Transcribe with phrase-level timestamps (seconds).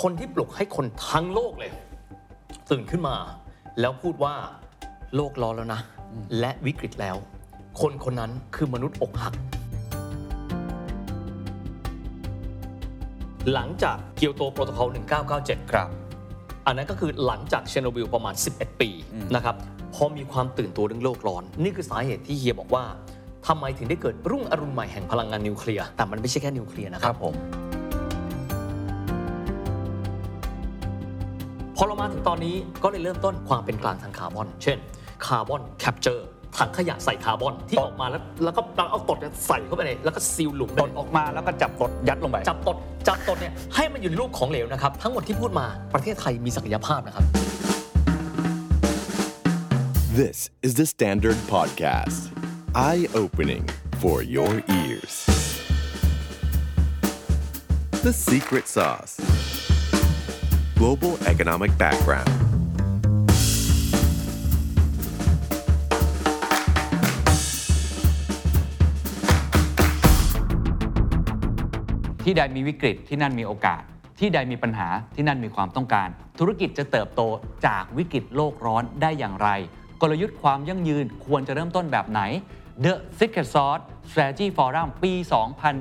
[0.00, 1.72] คนที่ปลุกให้คนทั้งโลกเลย
[2.70, 3.16] ตื่นขึ้นมา
[3.80, 4.34] แล้วพูดว่า
[5.16, 5.80] โลกร้อนแล้วนะ
[6.40, 7.16] และวิกฤตแล้ว
[7.80, 9.34] คนคนนั้นคือมนุษย์อกหัก
[13.52, 14.88] หลังจาก Kyoto Protocol
[15.30, 15.88] 1997 ครับ
[16.66, 18.90] อันนั้นก็คือหลังจากเชโนบิลประมาณ 11 ปี
[19.34, 19.56] นะครับ
[19.94, 22.84] พอมีความตื่นตัวเรื่องโลกร้อน นี่คือสาเหตุที่เฮียบอกว่า
[23.46, 27.34] ทำไมถึงได้เกิดรุ่งอรุณใหม่แห่งพลังงานนิวเคลียร์แต่มันไม่ใช่แค่นิวเคลียร์นะครับ ครับผม
[32.28, 34.78] ตอนนี้ก็เลยเริ่มต้นความเป็นกลางทางคาร์บอน เช่น
[35.26, 36.26] carbon capture
[36.58, 42.76] ถังขยะใส่คาร์บอนที่ออกมาแล้วแล้วก็เอาตดเนี่ยใส่เข้าไปในแล้วก็ seal หลุมตไปดออกมาแล้วก็จับกดยัดลงไป จับตด
[43.08, 47.24] จับตดเนี่ยให้มันอยู่ในรูปของเหลวนะครับ ทั้งหมดที่พูดมาประเทศไทยมีศักยภาพนะครับ
[50.20, 52.20] This is the Standard Podcast.
[52.74, 53.64] Eye opening
[54.02, 55.14] for your ears.
[58.06, 59.14] The Secret Sauce
[60.80, 62.30] Global Economic Background.
[72.24, 73.82] ที่ใดมีวิกฤตที่นั่นมีโอกาส
[74.18, 77.22] ที่ใดมีปัญหาที่นั่นมีความต้องการ ธุรกิจจะเติบโต
[77.66, 79.48] จากวิกฤตโลกร้อนได้อย่างไร
[80.00, 82.20] กลยุทธ์ความยั่งยืนควรจะเริ่มต้นแบบไหน
[82.84, 85.12] The Secret Sauce Strategy Forum ปี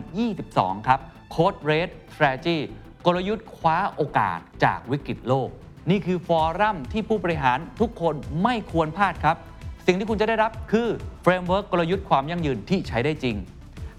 [0.10, 1.00] 2022 ครับ
[1.36, 2.58] Code Red Strategy
[3.06, 5.50] กลยุทธ์คว้าโอกาสจากวิกฤตโลก
[5.90, 9.38] นี่คือ forum ที่ผู้บริหารทุกคนไม่ควรพลาดครับ
[9.86, 10.88] สิ่งที่คุณจะได้รับคือ
[11.22, 13.36] framework กลยุทธ์ความยั่งยืนที่ใช้ได้จริง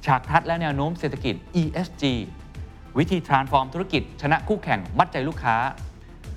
[0.07, 2.05] ฉากทัศน์และแนวโน้มเศรษฐกิจ ESG
[2.99, 5.57] วิธี transform ธุรกิจ ชนะคู่แข่งมัดใจลูกค้า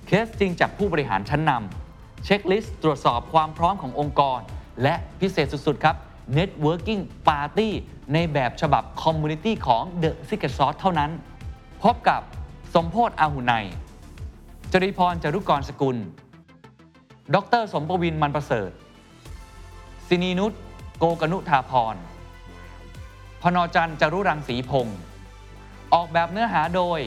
[0.07, 4.39] เคสจริงจากผู้บริหารชั้นนำ checklist ตรวจสอบความพร้อมขององค์กร
[4.83, 5.95] และพิเศษสุดๆ ครับ
[6.37, 7.69] Networking Party
[8.13, 11.11] ในแบบฉบับ Community ของ The Secret Sauce เท่านั้น
[11.83, 12.21] พบกับ
[12.75, 13.53] สมโพศอาหุไน
[14.73, 15.97] จริพรจรุกรสกุล
[17.35, 18.71] ดร สมประวินมันประเสริฐ
[20.07, 20.53] สินีนุช
[20.99, 21.95] โกกนุธาพร
[23.41, 24.97] พนจันจรุรังสีพงศ์
[25.93, 26.99] ออกแบบเนื้อหาโดย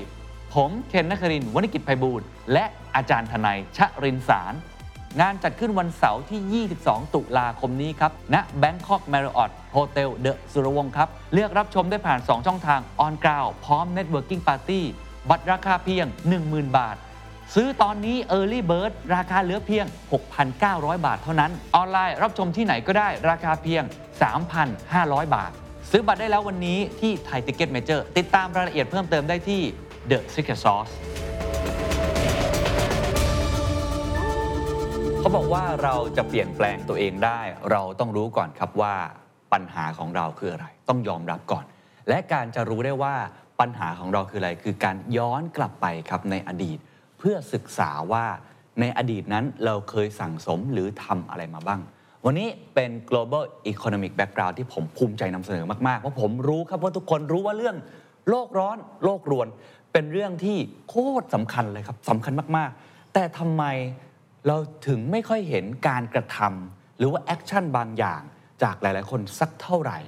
[0.55, 4.55] ผมเคนนักครินทร์วณิกิจไพบูลย์และอาจารย์ทนายชะรินสาร
[5.21, 13.87] งานจัดขึ้นวันเสาร์ที่ 22 ตุลาคมนี้ครับ ณ Bangkok Marriott Hotel The สุรวงครับ เลือกรับชมได้ผ่าน 2 ช่องทาง On Ground พร้อม
[13.97, 14.81] Networking Party
[15.31, 16.07] บัตรราคาเพียง
[16.43, 16.97] 10,000 บาท
[17.55, 19.87] ซื้อตอนนี้ Early Bird ราคาเหลือเพียง
[20.47, 23.83] 6,900 บาทเท่านั้น ออนไลน์รับชมที่ไหนก็ได้ราคาเพียง
[24.59, 25.51] 3,500 บาท
[25.91, 29.63] ซื้อบัตรได้แล้ววันนี้ที่ไทยติ c ก e t Major ติดตามรายละเอียดเพิ่มเติมได้ที่
[30.11, 30.93] The Secret Sauce
[35.19, 37.41] เขาบอกว่าเราจะเปลี่ยนแปลงตัวเองได้
[37.71, 38.95] เราต้องรู้ก่อนครับว่า
[39.53, 41.65] ปัญหาของเราคืออะไร ต้องยอมรับก่อน
[42.09, 43.15] และการจะรู้ได้ว่า
[43.63, 46.79] ปัญหาของเราคืออะไร คือการย้อนกลับไปครับในอดีต
[47.19, 48.25] เพื่อศึกษาว่า
[48.81, 51.81] ในอดีตนั้นเราเคยสั่งสมหรือทำอะไรมาบ้าง
[52.25, 57.77] วันนี้เป็น global economic background ที่ผมภูมิใจนำเสนอมาก ๆ เพราะผมรู้ครับว่าทุกคนรู้ว่าเรื่อง
[58.29, 59.49] โลกร้อนโลกรวน
[59.93, 60.57] เป็นเรื่องที่
[60.89, 63.65] โคตรสำคัญเลยครับสำคัญมาก ๆ แต่ทำไม
[64.47, 64.57] เรา
[64.87, 68.23] ถึงไม่ค่อยเห็นการกระทำหรือว่าแอคชั่นบางอย่าง
[68.63, 69.99] จากหลาย ๆ คนสักเท่าไหร่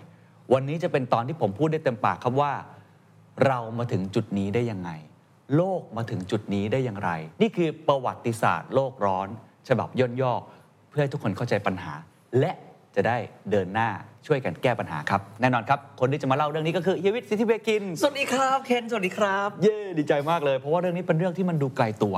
[0.53, 2.53] วันนี้จะเป็นตอนที่ผมพูดได้เต็มปากครับว่า
[3.47, 4.91] เรามาถึงจุดนี้ได้ยังไง
[5.56, 7.11] โลกมาถึงจุดนี้ได้อย่างไร
[7.43, 9.28] นี่คือประวัติศาสตร์โลกร้อน
[9.69, 10.33] ฉบับย่นย่อ
[10.89, 11.93] เพื่อให้ทุกคนเข้าใจปัญหา
[12.41, 12.53] และ
[12.97, 13.17] จะได้
[13.50, 13.89] เดินหน้า
[14.27, 22.16] ช่วยกันแก้ปัญหาครับ แน่นอนครับ คนที่จะมาเล่าเรื่องนี้ก็คือเฮียวิทย์สิทธิเวกิน สวัสดีครับเคนสวัสดีครับ เย้ดีใจมากเลย เพราะว่าเรื่องนี้เป็นเรื่องที่มันดูไกลตัว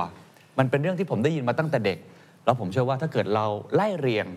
[0.59, 1.97] มันเป็นเรื่องที่ผมได้ยินมาตั้งแต่เด็ก
[2.45, 3.45] แล้วผมเชื่อว่าถ้าเกิดเรา
[3.75, 4.27] ไล่เรียง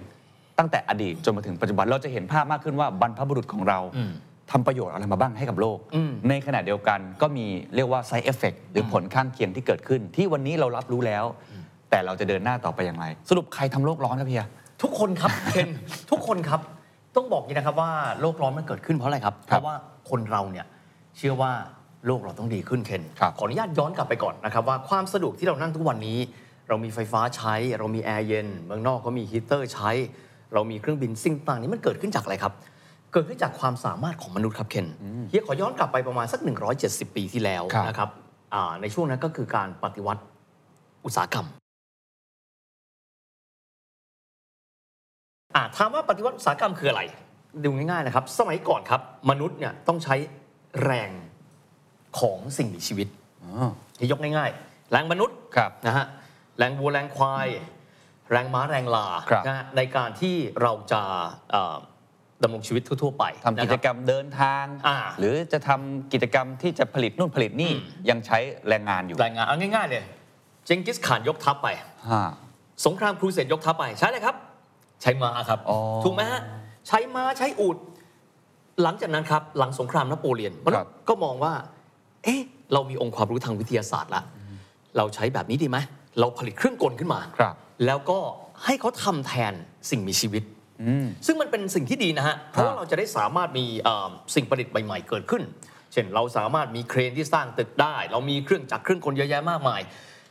[0.58, 4.12] ตั้งแต่อดีตจนมาถึงปัจจุบันเราจะเห็นภาพมากขึ้นว่าบรรพบุรุษของเราอืม
[4.52, 11.24] ทำประโยชน์อะไรมาบ้างให้กับโลกอืมในขณะเดียวกันก็มีเรียกว่า side effect หรือผลข้างเคียงที่เกิดขึ้น ที่วันนี้เรารับรู้แล้ว
[11.90, 14.44] แต่เราจะเดินหน้าต่อไปอย่างไร สรุปใครทำโลกร้อนครับเพีย
[14.82, 15.70] ทุกคนครับเคน
[16.10, 16.60] ทุกคนครับ
[17.16, 17.90] ต้องบอกอย่างนี้นะครับว่า
[18.20, 19.74] โลกร้อนมันเกิดขึ้นเพราะอะไรครับ เพราะว่า
[20.10, 20.66] คนเราเนี่ย
[21.16, 21.52] เชื่อว่า
[22.06, 26.18] โลกเราต้องดีขึ้นเคนครับขออนุญาตย้อนกลับไปก่อนนะครับว่าความสะดวกที่เรานั่งทุกวันนี้
[26.68, 29.90] เรามีไฟฟ้าใช้ เรามีแอร์เย็นเมืองนอกก็มีฮีตเตอร์ใช้
[30.54, 32.52] เรามีเครื่องบินสิ่งต่างนี้มันเกิดขึ้นจากอะไรครับ
[33.12, 34.86] เกิดขึ้นจากความสามารถของมนุษย์ครับเคน
[35.28, 36.40] เฮียขอย้อนกลับไปประมาณสัก
[36.78, 38.10] 170 ปีที่แล้วครับนะครับ
[38.54, 40.22] อ่าในช่วงนั้นก็คือการปฏิวัติ
[41.04, 41.46] อุตสาหกรรม
[45.54, 47.02] อ่าถามว่าปฏิวัติอุตสาหกรรมคืออะไร
[47.64, 50.16] ดูง่ายๆนะครับ สมัยก่อนครับ มนุษย์เนี่ยต้องใช้
[50.84, 51.10] แรง
[52.20, 53.08] ของสิ่งมีชีวิต
[53.42, 56.06] อ๋อที่ยกง่ายๆ แรงมนุษย์ครับนะฮะ
[56.58, 57.48] แรงวัวแรงควาย
[58.30, 61.02] แรงม้าแรงลาครับนะฮะในการที่เราจะ
[61.50, 61.76] เอ่อ
[62.42, 67.72] ดำรงชีวิตทั่ว ๆ ไปทำกิจกรรมเดินทางอ่าหรือจะทำกิจกรรมที่จะผลิตนู่นผลิตนี่
[68.10, 68.38] ยังใช้
[68.68, 70.02] แรงงานอยู่รายงานเอาง่ายๆเลย
[70.66, 71.68] เจงกิสข่านยกทัพไป
[72.10, 72.22] ฮะ
[72.86, 74.36] สงครามครูเสดยกทัพไปใช้อะไรครับ
[75.02, 76.40] ใช้ม้าครับอ๋อถูกไหมฮะ
[76.88, 77.76] ใช้ม้าใช้อูฐ
[78.82, 81.52] หลังจากนั้นครับหลังสงครามนโปเลียนมนุษย์ก็มองว่า
[82.24, 82.40] เอ๊ะ
[82.72, 84.22] เรามีองค์ความรู้ทางวิทยาศาสตร์ละ
[84.96, 85.78] เราใช้แบบนี้ดีไหม
[86.20, 87.54] เราผลิตเครื่องกลขึ้นมาครับ
[87.86, 88.18] แล้วก็
[88.64, 89.52] ให้เขาทำแทน
[89.90, 90.59] สิ่งมีชีวิตอืม
[91.26, 95.42] ซึ่งมันเป็นสิ่งที่ดีนะฮะ เพราะว่าเราจะได้สามารถมีเอ่อสิ่งประดิษฐ์ใหม่ๆเกิดขึ้น
[95.92, 99.80] เช่นเราสามารถมีเครนที่สร้างตึกได้ เรามีเครื่องจักรเครื่องกลเยอะแยะมากมาย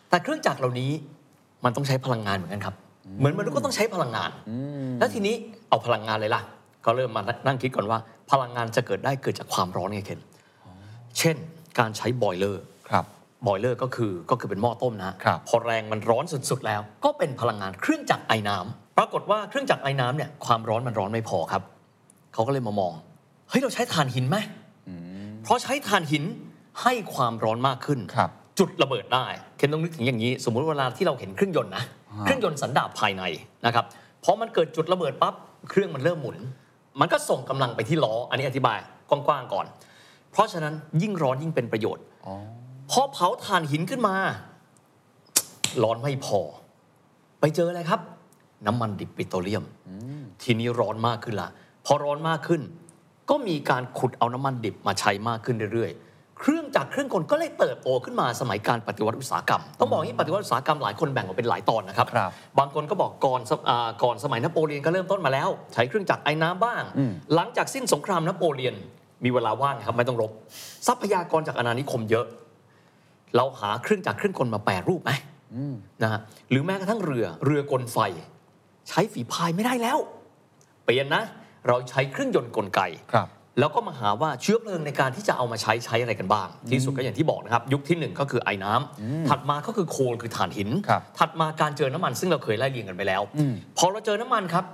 [0.09, 0.91] แต่เครื่องจักรเหล่านี้
[1.65, 2.75] มันต้องใช้พลังงานเหมือนกันครับ
[3.17, 4.31] เหมือนมนุษย์ก็ต้องใช้พลังงาน
[4.99, 5.35] แล้วทีนี้
[5.69, 6.41] เอาพลังงานเลยล่ะ
[6.85, 7.99] ก็เริ่มมานั่งคิดก่อนว่า
[8.31, 10.19] พลังงานจะเกิดได้เกิดจากความร้อนไงเคน
[11.19, 11.35] เช่น
[11.79, 13.05] การใช้บอยเลอร์ครับ
[13.47, 21.63] บอยเลอร์ก็คือก็คือเป็นหม้อต้มนะฮะครับพอแรงมันร้อนสุดๆแล้ว ก็เป็นพลังงานเครื่องจักรไอ้น้ำ ปรากฏว่าเครื่องจักรไอ้น้ำเนี่ยความร้อนมันร้อนไม่พอครับ
[22.33, 22.93] เขาก็เลยมามอง
[23.49, 24.37] เฮ้ยเราใช้ถ่านหินไหม
[25.43, 26.23] เพราะใช้ถ่านหิน
[26.81, 28.29] ให้ความร้อนมากขึ้นครับ
[28.59, 29.25] จุดระเบิดได้
[29.57, 31.83] เคนต้องนึกถึงอย่างนี้ สมมุติเวลาที่เราเห็นเครื่องยนต์นะ
[32.21, 33.23] เครื่องยนต์สันดาปภายใน
[33.65, 33.85] นะครับ
[34.23, 35.33] พอมันเกิดจุดระเบิดปั๊บ
[35.69, 36.37] เครื่องมันเริ่มหมุน
[36.99, 38.79] มันก็ส่งกำลังไปที่ล้อ อันนี้อธิบาย
[39.09, 39.65] กว้างๆก่อน
[40.31, 42.35] เพราะฉะนั้นยิ่งร้อนยิ่งเป็นประโยชน์อ๋อ
[42.91, 44.15] พอเผาถ่านหินขึ้นมา
[45.83, 46.39] ร้อนไม่พอ
[47.39, 48.01] ไปเจออะไรครับ
[48.67, 49.63] น้ำมันดิบปิโตรเลียม
[50.43, 51.49] ทีนี้ร้อนมากขึ้นละ
[51.85, 52.61] พอร้อนมากขึ้น
[53.29, 66.83] ก็มีการขุดเอาน้ำมันดิบมาใช้มากขึ้นเรื่อยๆ เครื่องจักรเครื่องกลก็เลยเติบโตขึ้นมาสมัยการปฏิวัติอุตสาหกรรม ต้องบอกอย่างนี้ปฏิวัติอุตสาหกรรมหลายคนแบ่งออกเป็นหลายตอนนะครับครับบางคนก็บอกก่อนสอ่าก่อนสมัยนโปเลียนก็เริ่มต้นมาแล้ว ใช้เครื่องจักรไอ้น้ำบ้าง
[67.35, 68.75] หลังจากสิ้นสงครามนโปเลียน
[69.23, 70.31] มีเวลาว่างครับไม่ต้องรบ
[70.87, 72.25] ทรัพยากรจากอาณานิคมเยอะ
[73.35, 75.11] เราหาเครื่องจักรเครื่องกลมาแปรรูปไหม
[76.03, 76.19] นะฮะ
[76.49, 77.97] หรือแม้กระทั่งเรือเรือกลไฟ
[78.89, 79.97] ใช้ฝีพายไม่ได้แล้ว
[80.85, 81.23] เปลี่ยนนะ
[81.67, 82.81] เราใช้เครื่องยนต์กลไก
[83.13, 83.27] ครับ
[83.59, 93.21] แล้วก็มาหาว่าเชื้อเพลิงในการที่จะเอามาใช้ใช้อะไรกันบ้าง ที่สุดก็อย่างที่บอกนะครับ ยุคที่หนึ่งก็คือไอ้น้ำถัดมาก็คือโคลคือถ่านหิน ครับถัดมาการเจอน้ำมันซึ่งเราเคยไล่เรียงกันไปแล้ว
[93.77, 94.65] พอเราเจอน้ำมันครับ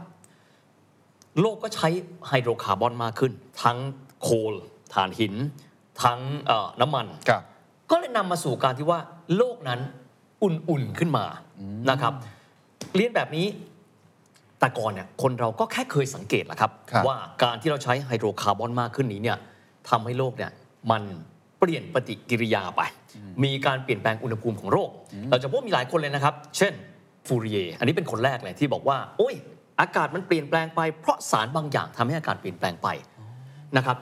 [1.42, 1.88] โลกก็ใช้
[2.28, 3.32] ไฮโดรคาร์บอนมากขึ้น
[3.64, 3.78] ทั้ง
[4.24, 4.54] โคล
[4.94, 5.34] ถ่านหิน
[6.04, 7.42] ทั้งเอ่อน้ำมัน ครับ
[7.92, 9.00] ก็เลยนำมาสู่การที่ว่า
[9.38, 9.80] โลกนั้น
[10.44, 11.26] อุ่นๆขึ้นมา
[11.90, 12.14] นะครับ
[12.96, 13.48] เรียนแบบนี้
[14.60, 19.38] แต่ก่อนเนี่ยคนเราก็แค่เคยสังเกตแหละครับ ครับ ว่าการที่เราใช้ไฮโดรคาร์บอนมากขึ้นนี้เนี่ย
[19.90, 20.52] ทำให้โลกเนี่ย
[20.92, 21.04] มัน
[21.60, 22.82] เปลี่ยนปฏิกิริยาไป
[23.44, 24.90] มีการเปลี่ยนแปลงอุณหภูมิของโลก
[25.30, 26.74] เราจะพบมีหลายคนเลยนะครับ เช่น
[27.28, 29.36] ฟูริเยอันนี้เป็นคนแรกเลยที่บอกว่า โอ้ย
[29.82, 32.88] อากาศมันเปลี่ยนแปลงไปเพราะสารบางอย่างทำให้อากาศเปลี่ยนแปลงไป
[33.78, 33.98] นะครับ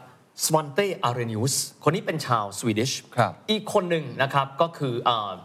[0.46, 1.54] สวานเตอาร์เรนิอุส
[1.84, 4.94] คนนี้เป็นชาว Swedish ครับ อีกคนหนึ่งนะครับก็คือ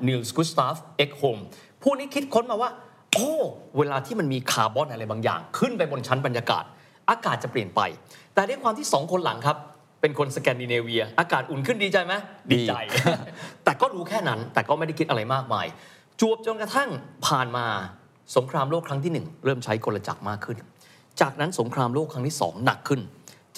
[0.09, 1.39] นิลส์กุสตาฟเอ็กโฮม
[1.83, 2.71] ผู้นี้คิดค้นมาว่า
[3.15, 3.31] โอ้
[3.79, 6.65] เวลาที่มันมีคาร์บอนอะไรบางอย่าง ขึ้นไปบนชั้นบรรยากาศ
[7.11, 7.81] อากาศจะเปลี่ยนไป
[8.35, 9.57] แต่ด้วยความที่สองคนหลังครับ
[10.01, 12.15] เป็นคนสแกนดิเนเวีย อากาศอุ่นขึ้นดีใจไหม
[12.53, 12.73] ดีดีใจ
[13.65, 15.67] แต่ก็รู้แค่นั้นแต่ก็ไม่ได้คิดอะไรมากมาย
[16.21, 16.89] จวบจนกระทั่ง
[17.27, 17.67] ผ่านมา
[18.37, 20.57] สงครามโลกครั้งที่หนึ่งเริ่มใช้กลจักรมากขึ้น
[21.21, 23.01] จากนั้นสงครามโลกครั้งที่สองหนักขึ้น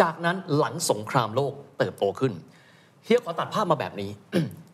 [0.00, 2.32] จากนั้นหลังสงครามโลกเติบโตขึ้น
[3.04, 4.10] เฮียขอตัดภาพมาแบบนี้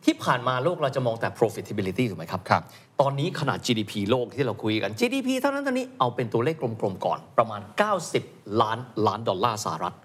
[0.05, 2.63] ที่ผ่านมาโลกเราจะมองแต่ profitability ถูกไหมครับครับ
[3.01, 7.61] ตอนนี้ขนาด GDP โลกที่เราคุยกัน GDP เท่านั้นเท่านี้เอาเป็นตัวเลขกลมๆก่อนประมาณ
[8.09, 8.77] 90 ล้าน
[9.07, 9.95] ล้านดอลลาร์สหรัฐ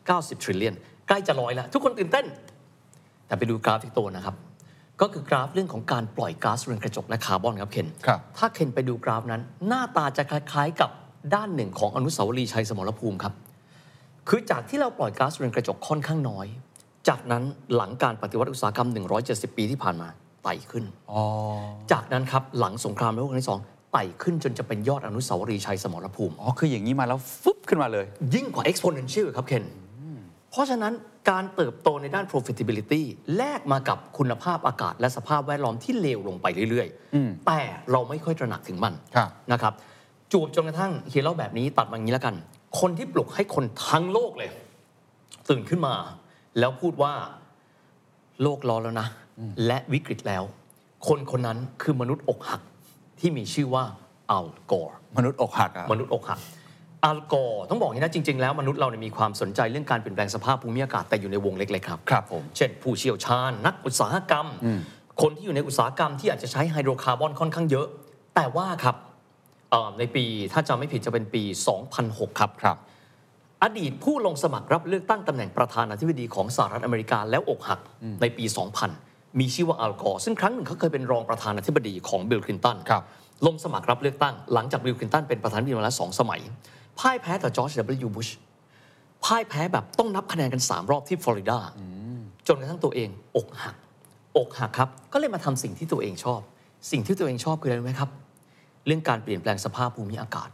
[0.00, 0.74] 90 trillion
[1.08, 2.26] ใกล้จะร้อยแล้ว ทุกคนตื่นเต้น
[3.26, 4.36] แต่ไปดูกราฟที่ตัวนะครับ
[5.00, 10.90] ก็คือกราฟเรื่องของการปล่อยก๊าซเรือนกระจกและคาร์บอนครับเคนครับถ้าเคนไปดูกราฟนั้น หน้าตาจะคล้ายๆกับ
[11.34, 13.32] ด้านหนึ่งของอนุสาวรีย์ชัยสมรภูมิครับ
[14.28, 16.46] คือจากที่เราปล่อยก๊าซเรือนกระจกค่อนข้างน้อย
[17.08, 17.42] จากนั้น
[17.74, 18.88] หลังการปฏิวัติอุตสาหกรรม
[19.22, 20.08] 170 ปีที่ผ่านมา
[20.44, 21.22] ไต่ขึ้นอ๋อ
[21.92, 23.60] จากนั้นครับหลังสงครามโลกครั้งที่สอง
[23.92, 29.64] ไต่ขึ้นจนจะเป็นยอดอนุสาวรีย์ชัยสมรภูมิ อ๋อ คืออย่างนี้มาแล้วฟึบขึ้นมาเลย ยิ่งกว่า exponential ครับเคน
[30.50, 30.92] เพราะฉะนั้น
[31.30, 33.02] การเติบโตในด้าน profitability
[33.36, 39.72] แลกมากับคุณภาพอากาศและสภาพแวดล้อมที่เลวลงไปเรื่อยๆ แต่เราไม่ค่อยตระหนักถึงมันครับนะครับ
[40.32, 42.34] จวบจนกระทั่งเฮียเล่าแบบนี้ตัดมาอย่างนี้แล้วกัน
[42.80, 44.50] คนที่ปลุกให้คนทั้งโลกเลย
[45.48, 45.94] ตื่นขึ้นมา
[46.58, 47.12] แล้วพูดว่า
[48.42, 49.08] โลกร้อนแล้วนะ
[49.66, 50.42] และวิกฤตแล้ว
[51.08, 52.62] คนคนนั้นคือมนุษย์อกหัก
[53.20, 53.84] ที่มีชื่อว่า
[54.30, 56.40] อัลกอร์มนุษย์อกหักอะมนุษย์อกหัก
[57.04, 64.46] อัลกอร์ต้องบอกอย่างนี้นะจริง ๆ แล้วมนุษย์เราเนี่ยมีความสนใจเรื่องการเปลี่ยนแปลงสภาพภูมิอากาศแต่อยู่ในวงเล็กๆครับครับผมเช่น ผู้เชี่ยวชาญนักอุตสาหกรรม
[65.22, 67.86] คนที่อยู่ในอุตสาหกรรมที่อาจจะใช้ไฮโดรคาร์บอนค่อนข้างเยอะ
[68.34, 68.96] แต่ว่าครับ
[69.70, 71.42] เอ่อในปีถ้าจำไม่ผิดจะเป็นปี
[71.90, 72.76] 2006 ครับครับ
[73.62, 77.80] อดีตผู้ลงสมัครรับเลือกตั้งตำแหน่งประธานาธิบดีของสหรัฐอเมริกาแล้วอกหัก
[78.20, 78.44] ในปี
[78.80, 83.02] 2000 มีชื่อว่าอัลกอร์ซึ่งครั้งหนึ่งเขาเคยเป็นรองประธานาธิบดีของบิลคลินตันครับ
[83.46, 86.40] ลงสมัครรับเลือกตั้ง หลังจากบิลคลินตันเป็นประธานาธิบดีมาแล้วสองสมัย
[86.98, 87.72] พ่ายแพ้ต่อจอร์จ
[88.06, 88.08] W.
[88.14, 88.28] บุช
[89.24, 91.58] พ่ายแพ้แบบต้องนับคะแนนกัน 3 รอบที่ฟลอริดา
[92.46, 93.76] จนกระทั่งตัวเอง อกหัก
[94.36, 96.40] อกหักครับ ก็เลยมาทำสิ่งที่ตัวเองชอบ
[96.90, 98.10] สิ่งที่ตัวเองชอบคืออะไรรู้ไหมครับ
[98.86, 100.48] เรื่องการเปลี่ยนแปลงสภาพภูมิอากาศ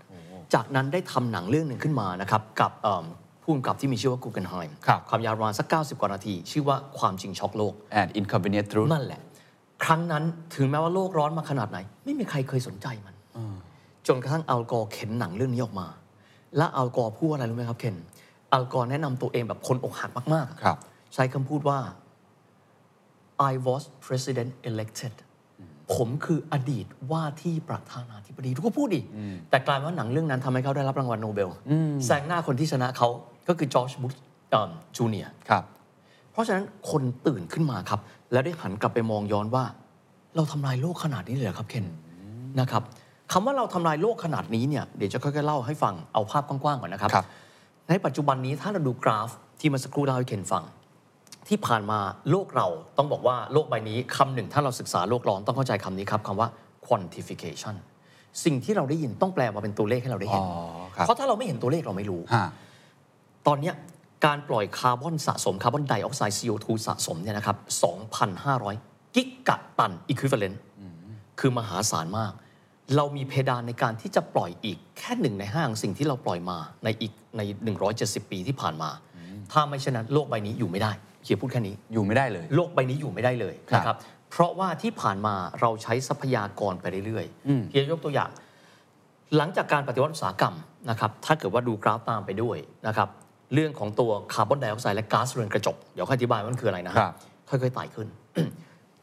[0.55, 3.05] จากนั้นได้ทำหนังเรื่องหนึ่งขึ้นมานะครับกับเอิ่ม
[3.49, 9.21] ผู้กำกับที่มีชื่อว่ากูเกนไฮม์ครับความยาวประมาณสัก 90 กว่านาที ชื่อว่าความจริงช็อกโลก An Inconvenient Truth นั่นแหละ
[9.85, 10.25] ครั้งนั้น
[10.55, 13.15] ถึงแม้ว่าโลกร้อนมาขนาดไหน ไม่มีใครเคยสนใจมัน
[14.07, 15.87] จนกระทั่งอัลกอร์เข็นหนังเรื่องนี้ออกมา
[16.57, 17.97] และอัลกอร์พูดอะไรรู้ไหมครับเคน
[18.53, 20.77] อัลกอร์แนะนำตัวเองแบบคนอกหักมากๆครับ
[21.15, 21.79] ใช้คำพูดว่า
[23.51, 25.15] I was president elected
[25.95, 29.01] ผมคืออดีตว่าที่ประธานาธิบดีทุกคนพูดดิ
[29.51, 31.49] แต่กลายเป็นว่าหนังเรื่องนั้นทำให้เขาได้รับรางวัลโนเบล
[32.07, 33.09] แซงหน้าคนที่ชนะเขา
[33.49, 34.15] ก็คือจอร์จบุช
[34.97, 35.65] จูเนียร์ครับ
[36.33, 38.01] เพราะฉะนั้นคนตื่นขึ้นมาครับ
[38.33, 39.65] แล้วได้หันกลับไปมองย้อนว่า
[40.37, 41.87] เราทำลายโลกขนาดนี้เลยเหรอครับเคน
[42.61, 42.83] นะครับ
[43.33, 47.27] คำว่าเราทำลายโลกขนาดนี้เนี่ยเดี๋ยวจะค่อยๆเล่าให้ฟังเอาภาพกว้างๆก่อนนะครับครับ
[47.89, 50.65] ในปัจจุบันนี้ถ้าเราดูกราฟที่เมาสักครู่เล่าให้เคนฟัง
[51.49, 51.99] ที่ผ่านมา
[52.31, 56.49] โลกเราต้องบอกว่าโลกใบนี้คำหนึ่งถ้าเราศึกษาโลกร้อนต้องเข้าใจคำนี้ครับคำว่า
[56.87, 57.75] quantification
[58.45, 60.51] สิ่งที่เราได้ยินต้องแปลมาเป็นตัวเลขให้เราได้เห็นอ๋อ
[60.97, 62.49] ครับเพราะถ้าเราไม่เห็นตัวเลขเราไม่รู้ฮะ
[63.49, 63.75] ตอนเนี้ย
[64.27, 67.57] การปล่อยคาร์บอนสะสมคาร์บอนไดออกไซด์ CO2 สะสมเนี่ยนะครับ
[68.37, 70.57] 2,500 กิกะตัน equivalent
[71.41, 72.33] คือมหาศาลมาก
[72.97, 77.41] เรามีเพดานในการที่จะปล่อยอีกแค่หนึ่งในห้าของสิ่งที่เราปล่อยมาในอีกใน
[77.87, 78.91] 170 ปีที่ผ่านมา
[79.53, 80.93] ถ้าไม่เช่นนั้นโลกใบนี้อยู่ไม่ได้
[81.25, 83.97] เขียนพูดแค่นี้อยู่ไม่ได้เลย โลกใบนี้อยู่ไม่ได้เลยครับนะครับ
[84.31, 88.31] เพราะว่าที่ผ่านมาเราใช้ทรัพยากรไปเรื่อยอืมๆเพียงยกตัวอย่าง
[89.37, 90.55] หลังจากการปฏิวัติอุตสาหกรรม
[90.91, 93.09] นะครับถ้าเกิดว่าดูกราฟตามไปด้วยนะครับ
[93.55, 97.15] เรื่องของตัวคาร์บอนไดออกไซด์และก๊าซเรือนกระจก เดี๋ยวค่อยอธิบายว่ามันคืออะไรนะฮะครับ
[97.49, 98.09] ค่อยๆไต่ขึ้น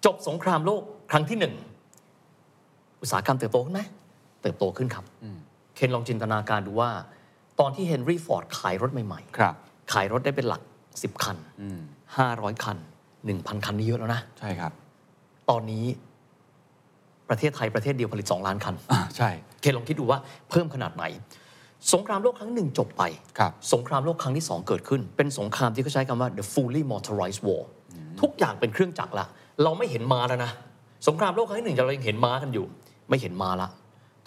[0.05, 1.53] จบสงครามโลกครั้งที่หนึ่ง
[3.01, 3.81] อุตสาหกรรมเติบโตขึ้นไหม
[4.41, 5.05] เติบโตขึ้นครับ
[5.75, 6.89] เคนลองจินตนาการดูว่า
[7.59, 10.61] ตอนที่เฮนรี่ฟอร์ดขายรถใหม่ครับๆขายรถได้เป็นหลัก
[10.93, 11.79] 10 คันอืม
[12.21, 12.77] 500 คัน
[13.21, 14.71] 1,000 คันนี่เยอะแล้วนะ ใช่ครับ
[15.49, 15.85] ตอนนี้
[17.29, 19.29] ประเทศไทยประเทศเดียวผลิต 2 ล้านคันอ่าใช่
[19.61, 21.03] เคนลองคิดดูว่าเพิ่มขนาดไหน
[21.94, 23.04] สงครามโลกครั้งหนึ่งจบไป
[23.39, 27.63] ครับสงครามโลกครั้งที่2เกิดขึ้น เป็นสงครามที่เขาใช้คำว่า the fully motorized war
[28.22, 29.25] ทุกอย่างเป็นเครื่องจักรละ
[29.63, 30.51] เราไม่เห็นม้าแล้วนะ
[31.08, 32.65] สงครามโลกครั้งที่หนึ่งเรายังเห็นม้ากันอยู่
[33.10, 33.68] ไม่เห็นม้าละ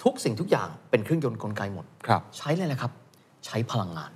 [0.03, 2.93] ทุกสิ่งทุกอย่างเป็นเครื่องยนต์กลไกหมดครับใช้เลยแหละครับ
[3.47, 4.11] ใช้พลังงาน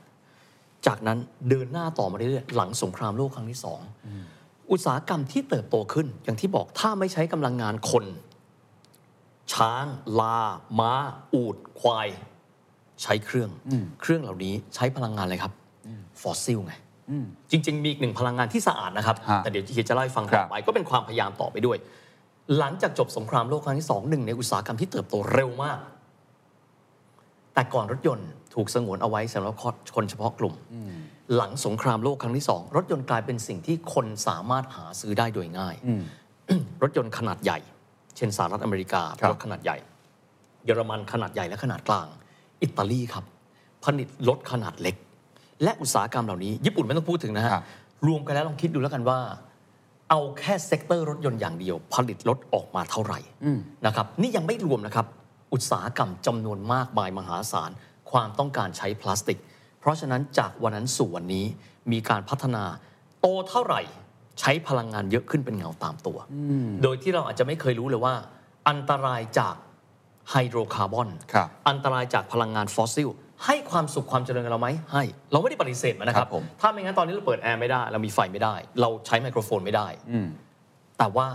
[0.86, 1.18] จากนั้น
[1.48, 3.80] เดินหน้าต่อมาเรื่อยๆ หลังสงครามโลกครั้งที่สอง
[4.70, 8.04] อุตสาหกรรมที่เติบโตขึ้น อย่างที่บอกถ้าไม่ใช้กำลังงานคน
[9.52, 9.86] ช้าง
[10.20, 10.38] ลา
[10.78, 10.92] ม้า
[11.34, 12.08] อูด ควาย
[13.02, 13.50] ใช้เครื่อง
[14.00, 15.52] เครื่องเหล่านี้ใช้พลังงานอะไรครับ
[16.22, 16.74] ฟอสซิลไง
[17.50, 21.78] จริง ๆ มีอีกหนึ่งพลังงานที่สะอาดนะครับฮะแต่เดี๋ยวเฮียจะเล่าให้ฟังครัต่อบไปก็เป็นความพยายามต่อไปด้วย
[22.58, 25.78] หลังจากจบสงครามโลกครั้งที่สองหนึ่งในอุตสาหกรรมที่เติบโตเร็วมาก
[27.54, 29.54] แต่ก่อนรถยนต์ถูกสงวนเอาไว้สำหรับ
[29.94, 30.54] คนเฉพาะกลุ่ม
[31.34, 35.74] หลังสงครามโลกครั้งที่สองรถยนต์กลายเป็นสิ่งที่คนสามารถหาซื้อได้โดยง่าย
[36.82, 37.58] รถยนต์ขนาดใหญ่
[38.16, 39.76] เช่นสหรัฐอเมริกาครับรถขนาดใหญ่
[40.64, 42.06] เยอรมันขนาดใหญ่และขนาดกลาง
[42.62, 43.24] อิตาลีครับ
[43.84, 44.96] ผลิตรถขนาดเล็ก
[45.62, 47.64] และอุตสาหกรรมเหล่านี้ ญี่ปุ่นไม่ต้องพูดถึงนะฮะครับ
[48.06, 49.18] รวมกันแล้วลองคิดดูแล้วกันว่า
[50.10, 53.18] เอาแค่ sector รถยนต์อย่างเดียว ผลิตรถออกมาเท่าไหร่
[53.86, 55.06] นะครับนี่ยังไม่รวมนะครับ
[55.52, 57.70] อุตสาหกรรมจำนวนมากมายมหาศาล
[58.10, 59.38] ความต้องการใช้พลาสติก
[59.80, 61.44] เพราะฉะนั้นจากวันนั้นสู่วันนี้
[61.92, 62.64] มีการพัฒนา
[63.20, 63.80] โตเท่าไหร่
[64.40, 66.18] ใช้พลังงานเยอะขึ้นเป็นเงาตามตัว
[66.82, 68.14] โดยที่เราอาจจะไม่เคยรู้เลยว่า
[68.68, 69.54] อันตรายจาก
[70.32, 73.08] ไฮโดรคาร์บอนครับอันตรายจากพลังงานฟอสซิล
[73.46, 80.26] ให้ความสุขความเจริญกับเราไหมให้ เราไม่ได้ปฏิเสธมันนะครับ ครับผมถ้าไม่งั้นตอนนี้เราเปิดแอร์ไม่ได้ เรามีไฟไม่ได้ เราใช้ไมโครโฟนไม่ได้อืม
[80.98, 81.28] แต่ว่า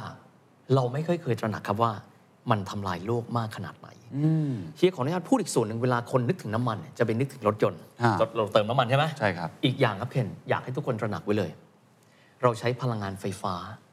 [0.76, 1.92] เราไม่เคยเคยตระหนักครับว่า
[2.52, 3.88] มันทำลายโลกมากขนาดไหน
[4.78, 11.52] เฮียขออนุญาตพูดอีกส่วนหนึ่งเวลาคนนึกถึงน้ำมันเนี่ยจะเป็นนึกถึงรถยนต์ฮะรถเราเติมน้ำมันใช่ไหมใช่ครับ อีกอย่างครับเคนอยากให้ทุกคนตระหนักไว้เลย
[12.44, 13.87] เราใช้พลังงานไฟฟ้าอ๋อ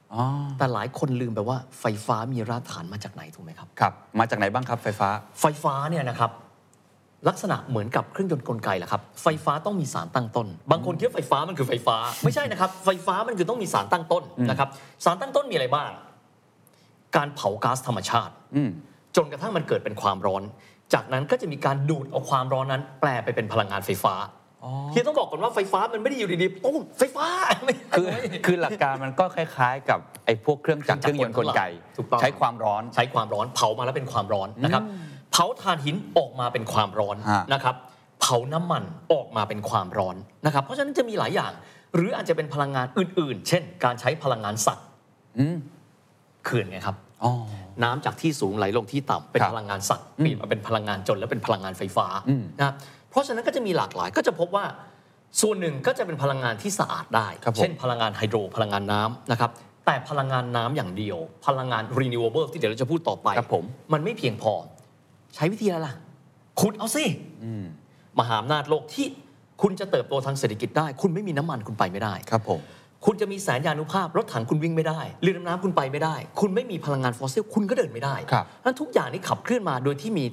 [0.59, 5.09] แต่หลายคนลืมไปว่าไฟฟ้ามีรากฐานมาจากไหนถูกไหมครับ ครับ มาจากไหนบ้างครับไฟฟ้า
[5.41, 6.31] ไฟฟ้าเนี่ยนะครับ
[7.29, 14.69] ลักษณะเหมือนกับเครื่องยนต์กลไกแหละครับ ไฟฟ้าต้องมีสารตั้งต้น บางคนคิดว่าไฟฟ้ามันคือไฟฟ้า ไม่ใช่นะครับ ไฟฟ้ามันคือต้องมีสารตั้งต้นนะครับ
[15.05, 15.91] สารตั้งต้นมีอะไรบ้าง
[17.17, 18.71] การเผาก๊าซธรรมชาติอืม
[19.17, 20.43] จนกระทั่งมันเกิดเป็นความร้อน
[20.95, 24.15] จากนั้นก็จะมีการดูดเอาความร้อนนั้น แปลไปเป็นพลังงานไฟฟ้า
[24.91, 27.27] เฮียต้องบอกก่อนว่าไฟฟ้ามันไม่ได้อยู่ดีๆตุ้มไฟฟ้า
[27.65, 28.07] ไม่คือ
[28.47, 31.63] คือหลักการมันก็คล้ายๆ กับไอ้พวกเครื่องจักรเครื่องยนต์กลไก
[31.97, 34.83] ถูกต้องใช้ความร้อนใช้ความร้อนเผามาแล้วเป็นความร้อนนะครับ
[35.33, 37.75] เผาถ่านหินออกมาเป็นความร้อนฮะนะครับ
[38.21, 40.17] เผาน้ำมันออกมาเป็นความร้อน
[40.47, 41.53] นะครับ เพราะฉะนั้นจะมีหลายอย่าง
[41.95, 44.87] หรืออาจจะเป็นพลังงานอื่น ๆ เช่น การใช้พลังงานสัตว์
[45.39, 45.57] อืม
[46.45, 47.33] เขื่อนไงครับอ๋อ
[47.83, 52.75] น้ำจากที่สูงไหลลงที่ต่ำเป็นครับพลังงานสัตว์เปลี่ยนมาเป็นพลังงานจนแล้วเป็นพลังงานไฟฟ้าอืมนะครับ
[53.15, 54.65] เพราะฉะนั้นก็จะมีหลากหลายก็จะพบว่า
[55.41, 59.51] ส่วนหนึ่งก็จะเป็นพลังงานที่สะอาดได้ครับผมเช่นพลังงานไฮโดรพลังงานน้ำนะครับ
[59.87, 64.53] แต่พลังงานน้ำอย่างเดียว พลังงาน renewable ที่เดี๋ยวเราจะพูดต่อไปครับผมมันไม่เพียงพอ
[65.35, 65.95] ใช้วิธีอะไรล่ะ
[66.61, 67.05] ขุดเอาสิ
[68.19, 69.07] มหาอำนาจโลกที่
[69.63, 72.61] คุณจะเติบโตทางเศรษฐกิจได้ คุณไม่มีน้ำมันคุณไปไม่ได้ครับผม
[73.07, 80.25] คุณจะมีแสนยานุภาพ รถถังคุณวิ่งไม่ได้เรือดำน้ำคุณไปไม่ได้ คุณไม่มีพลังงานฟอสซิลคุณก็เดินไม่ได้ครับนั้นทุกอย่างนี้ขับเคลื่อนมาโดยที่มี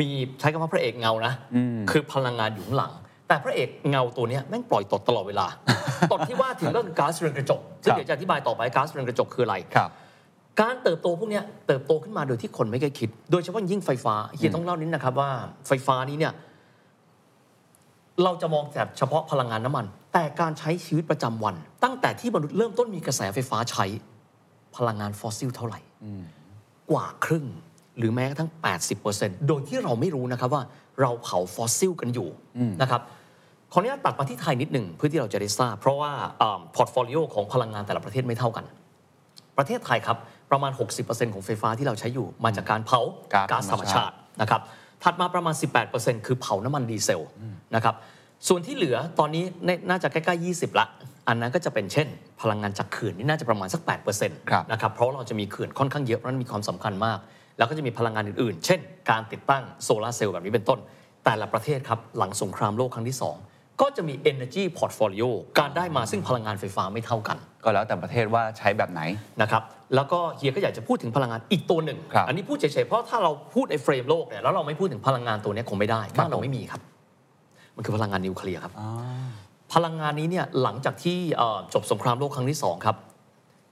[0.00, 0.08] มี
[0.40, 1.34] ใช้คำว่าพระเอกเงานะ
[1.90, 2.92] คือพลังงานอยู่ข้างหลัง
[3.28, 5.46] แต่พระเอกเงาตัวเนี้ยแม่งปล่อยตดตลอดเวลา
[6.12, 9.90] ตดที่ว่าถึงก็คือก๊าซเรือนกระจก ซึ่งครับเดี๋ยวจะอธิบายต่อไปก๊าซเรือนกระจกคืออะไรครับ
[10.60, 15.30] การเติบโตพวกเนี้ยเติบโตขึ้นมาโดยที่คนไม่เคยคิด โดยเฉพาะยิ่งไฟฟ้าเฮียต้องเล่านิดนะครับว่า
[15.68, 16.32] ไฟฟ้านี้เนี่ย
[18.24, 23.84] เราจะมองแต่เฉพาะพลังงานน้ำมัน แต่การใช้ชีวิตประจำวัน ตั้งแต่ที่มนุษย์เริ่มต้นมีกระแสไฟฟ้าใช้
[24.76, 25.80] พลังงานฟอสซิลเท่าไหร่
[26.90, 27.46] กว่าครึ่ง
[27.98, 28.50] หรือแม้กระทั่ง
[28.98, 30.62] 80%โดยที่เราไม่รู้นะครับว่า
[31.00, 32.28] เราเผาฟอสซิลกันอยู่
[32.82, 33.02] นะครับ
[33.72, 36.12] ขออนุญาตตัดมาที่ไทยนิดหนึ่งเพื่อที่เราจะได้ทราบ เพราะว่า
[36.74, 38.64] portfolio ของพลังงานแต่ละประเทศไม่เท่ากัน
[39.58, 40.18] ประเทศไทยครับ
[40.50, 40.72] ประมาณ
[41.02, 43.00] 60%ของไฟฟ้าที่เราใช้อยู่มาจากการเผา
[43.32, 44.60] ก๊าซก๊าซธรรมธรรมชาชาติตินะครับ
[45.02, 45.54] ถัดมาประมาณ
[45.90, 47.24] 18%คือเผาน้ำมันดีเซล
[47.74, 47.94] นะครับ
[48.48, 50.86] ส่วนที่เหลือตอนนี้นน่าจะใกล้ๆ20 ละ
[51.28, 52.08] อันนั้นก็จะเป็นเช่น
[52.40, 53.82] พลังงานจากเขื่อนนี่น่าจะประมาณสัก
[54.16, 57.18] 8%ครับนะครับเพราะเราจะมีเขื่อนค่อนข้างเยอะเพราะฉะนั้นมีความสำคัญมาก
[57.58, 60.78] แล้วก็จะมีพลังงานอื่นๆ เช่น การติดตั้งโซลาร์เซลล์แบบนี้เป็นต้น
[61.24, 63.36] แต่ละประเทศครับหลังสงครามโลกครั้งที่สอง
[63.80, 69.00] ก็จะมี energy portfolio การได้มาซึ่งพลังงานไฟฟ้าไม่เท่ากัน ก็แล้วแต่ประเทศว่าใช้แบบไหน
[69.42, 69.62] นะครับ
[69.94, 76.80] แล้วก็เฮียก็อยากจะพูดถึงพลังงานอีกตัวหนึ่งครับอันนี้พูดเฉยๆเพราะถ้าเราพูดใน frame โลกเนี่ยแล้วเราไม่พูดถึงพลังงานตัวเนี้ยคงไม่ได้บ้านเราไม่มีครับ
[77.76, 78.72] มันคือพลังงานนิวเคลียร์ครับ
[79.74, 82.96] พลังงานนี้เนี่ยหลังจากที่เอ่อจบสงครามโลกครั้งที่สองครับ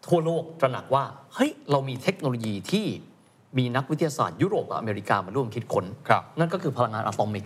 [0.06, 2.86] ทั่วโลกตระหนักว่าเฮ้ยเรามีเทคโนโลยีที่
[3.58, 7.44] มีนักวิทยาศาสตร์ยุโรปกับอเมริกามาร่วมคิดค้นครับนั่นก็คือพลังงาน atomic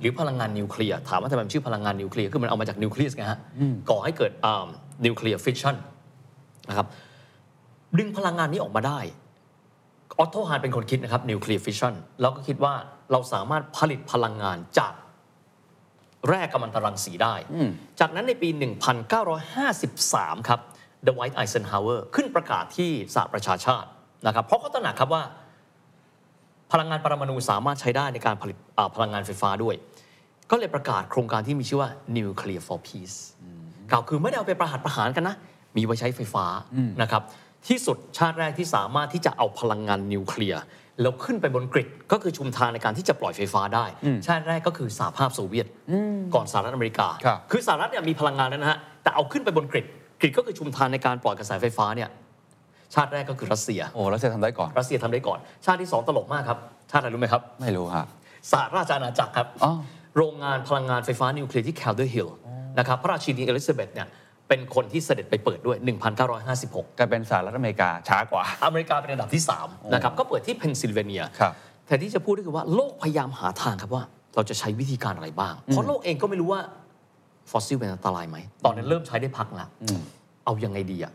[0.00, 3.38] หรือพลังงานนิวเคลียร์ถามว่าทำไมมันชื่อพลังงานนิวเคลียร์คือมันเอามาจากนิวเคลียสไงฮะ
[3.90, 4.32] ก่อให้เกิด
[5.04, 5.76] nuclear fission
[6.68, 6.86] นะครับ
[7.98, 9.00] ดึงพลังงานนี้ออกมาได้
[10.18, 12.74] ออตโตฮานเป็นคนคิดนะครับ nuclear fission แล้วก็คิดว่า
[13.12, 14.92] เราสามารถผลิตพลังงานจาก
[16.28, 17.34] แร่กัมมันตรังสีได้
[18.00, 18.48] จากนั้นในปี
[19.68, 20.60] 1953 ครับ
[21.06, 23.88] Dwight Eisenhower ขึ้นประกาศที่สหประชาชาติ
[24.26, 25.22] นะครับเพราะเขาตระหนักครับว่า
[26.72, 29.74] พลังงานปรมาณูสามารถใช้ได้ในการผลิตอ่าพลังงานไฟฟ้าด้วย
[30.50, 33.18] ก็เลยประกาศโครงการที่มีชื่อว่า Nuclear for Peace
[33.90, 35.36] กล่าวคือไม่ได้เอาไปประหัตประหารกันนะ
[35.76, 36.44] มีไว้ใช้ไฟฟ้า
[37.02, 37.22] นะครับ
[37.68, 40.62] ที่สุดชาติแรกที่สามารถที่จะเอาพลังงานนิวเคลียร์
[41.00, 43.84] แล้วขึ้นไปบนกริดก็คือชุมทางในการที่จะปล่อยไฟฟ้าได้
[44.26, 45.66] ชาติแรกก็คือสหภาพโซเวียต
[46.34, 49.86] ก่อนสหรัฐอเมริกาครับคือสหรัฐเนี่ยมีพลังงานแล้วนะฮะแต่เอาขึ้นไปบนกริด
[50.20, 52.08] กริดก็คือชุมทางในการปล่อยกระแสไฟฟ้าเนี่ย
[52.94, 56.58] ชาติแรกก็คือรัสเซีย โอ้แล้วจะทำได้ก่อน รัสเซียทำได้ก่อน ชาติที่สองตลกมากครับ
[56.90, 58.06] ชาติอะไรรู้ไหมครับไม่รู้ฮะ
[58.52, 59.72] สหราชอาณาจักรครับ อ๋อ
[60.16, 62.36] โรงงานพลังงานไฟฟ้านิวเคลียร์ที่แคลเดอร์ฮอลล์
[62.78, 64.08] นะครับพระราชินีเอลิซาเบธเนี่ย
[64.48, 65.76] เป็นคนที่เสด็จไปเปิดด้วย
[66.36, 71.52] 1956 กลายเป็นสหรัฐอเมริกาช้ากว่า อเมริกาเป็นอันดับที่3นะครับก็เปิดที่เพนซิลเวเนีย ครับ
[71.86, 76.60] แต่ที่จะพูดก็คือว่าโลกพยายามหาทางครับว่า เราจะใช้วิธีการอะไรบ้าง เพราะโลกเองก็ไม่รู้ว่า
[77.50, 79.68] ฟอสซิลเป็นอันตรายไหม ตอนนั้นเริ่มใช้ได้พักแล้ว
[80.44, 81.12] เอายังไงดีอะ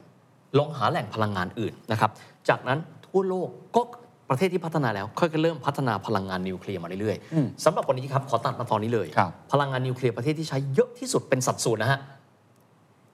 [0.57, 2.11] ลองหาแหล่งพลังงานอื่นนะครับ
[2.49, 3.81] จากนั้นทั่วโลกก็
[4.29, 11.99] ประเทศที่พัฒนาแล้วค่อยๆเริ่มพัฒนาพลังงานนิวเคลียร์มาเรื่อยๆสำหรับวันนี้ครับขอตัดมาตอนนี้เลยครับพลังงานนิวเคลียร์ประเทศที่ใช้เยอะที่สุดเป็นสัดส่วนนะฮะ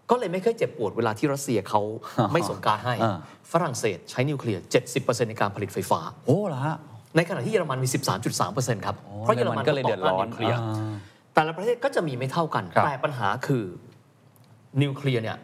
[0.09, 1.81] ก็เลยไม่เคยเจ็บปวดเวลาที่รัสเซียเขา
[2.33, 3.17] ไม่ส่งการให้อ่า
[3.51, 4.61] ฝรั่งเศสใช้นิวเคลียร์
[4.95, 6.75] 70%ในการผลิตไฟฟ้าโอ้เหรอฮะ
[7.15, 7.89] ในขณะที่เยอรมันมี
[8.37, 10.91] 13.3%ครับโอ้เพราะเยอรมันก็เลยเดือดร้อนต่านิวเคลียร์อ่า
[11.33, 13.63] แต่ละประเทศก็จะมีไม่เท่ากันครับแต่ปัญหาคือ
[14.81, 15.37] นิวเคลียร์เนี่ย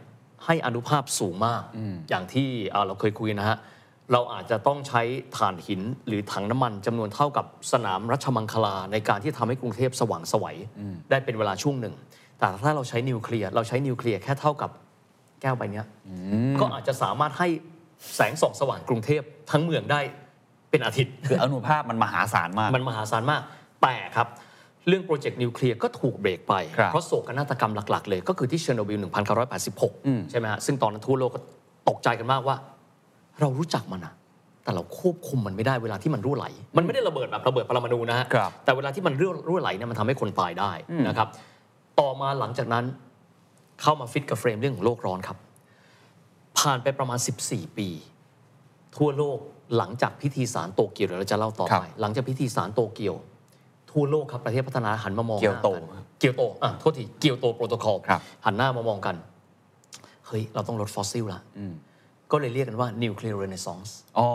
[0.46, 1.64] ให้อนุภาพสูงมาก
[2.10, 3.58] อย่างที่อ่าเราเคยคุยนะฮะ
[4.12, 5.02] เราอาจจะต้องใช้
[5.38, 10.58] ถ่านหินหรือถังน้ำมันจำนวนเท่ากับสนามรัชมังคลาในการที่ทำให้กรุงเทพสว่างไสวัย
[11.10, 11.96] ได้เป็นเวลาช่วงหนึ่ง
[12.40, 14.70] แต่ถ้าเราใช้นิวเคลียร์เราใช้นิวเคลียร์แค่เท่ากับ
[15.42, 15.86] แก้วใบเนี้ย
[16.60, 17.48] ก็อาจจะสามารถให้
[18.16, 20.02] แสงส่องสว่างกรุงเทพทั้งเมืองได้
[20.70, 23.42] เป็นอาทิตย์คืออนุภาพมันมหาศาลมาก มันมหาศาลมาก
[23.84, 24.28] แต่ครับ
[24.88, 29.00] เรื่อง project นิวเคลียร์ก็ถูกเบรกไป ครับเพราะโศกนาฏกรรมหลัก ๆ เลย ก็คือที่เชอร์โนบิล
[29.64, 31.40] 1986 ใช่ไหมฮะซึ่งตอนนั้นทั่วโลกก็
[31.90, 32.56] ตกใจกันมากว่า
[33.40, 34.14] เรารู้จักมันนะ
[34.64, 40.72] แต่เราควบคุมมันไม่ได้เวลาที่มันรั่วไหล มันไม่ได้ระเบิดแบบระเบิดปรมาณูนะฮะ ครับ แต่เวลาที่มันรั่วรั่วไหลเนี่ยมันทำให้คนตายได้
[41.08, 41.28] นะครับ
[42.00, 42.86] ต่อมาหลังจากนั้น
[43.82, 45.38] เข้ามาฟิตกับ frame เรื่องของโลกร้อนครับ
[46.60, 47.90] ผ่านไปประมาณ 14 ปี
[48.98, 49.38] ทั่วโลก
[49.78, 53.16] หลังจากพิธีสารโตเกียวเดี๋ยวเราจะเล่าต่อครับไปหลังจากพิธีสารโตเกียว
[53.96, 59.16] ทั่วโลกครับประเทศพัฒนาหันมามองเกียวโตหน้ากันเกียวโตอะโทษที Kyoto Protocol ครับหันหน้ามามองกัน
[60.28, 61.42] เฮ้ยเราต้องลดฟอสซิลละ
[62.32, 64.28] ก็เลยเรียกกันว่า nuclear renaissance อ๋อ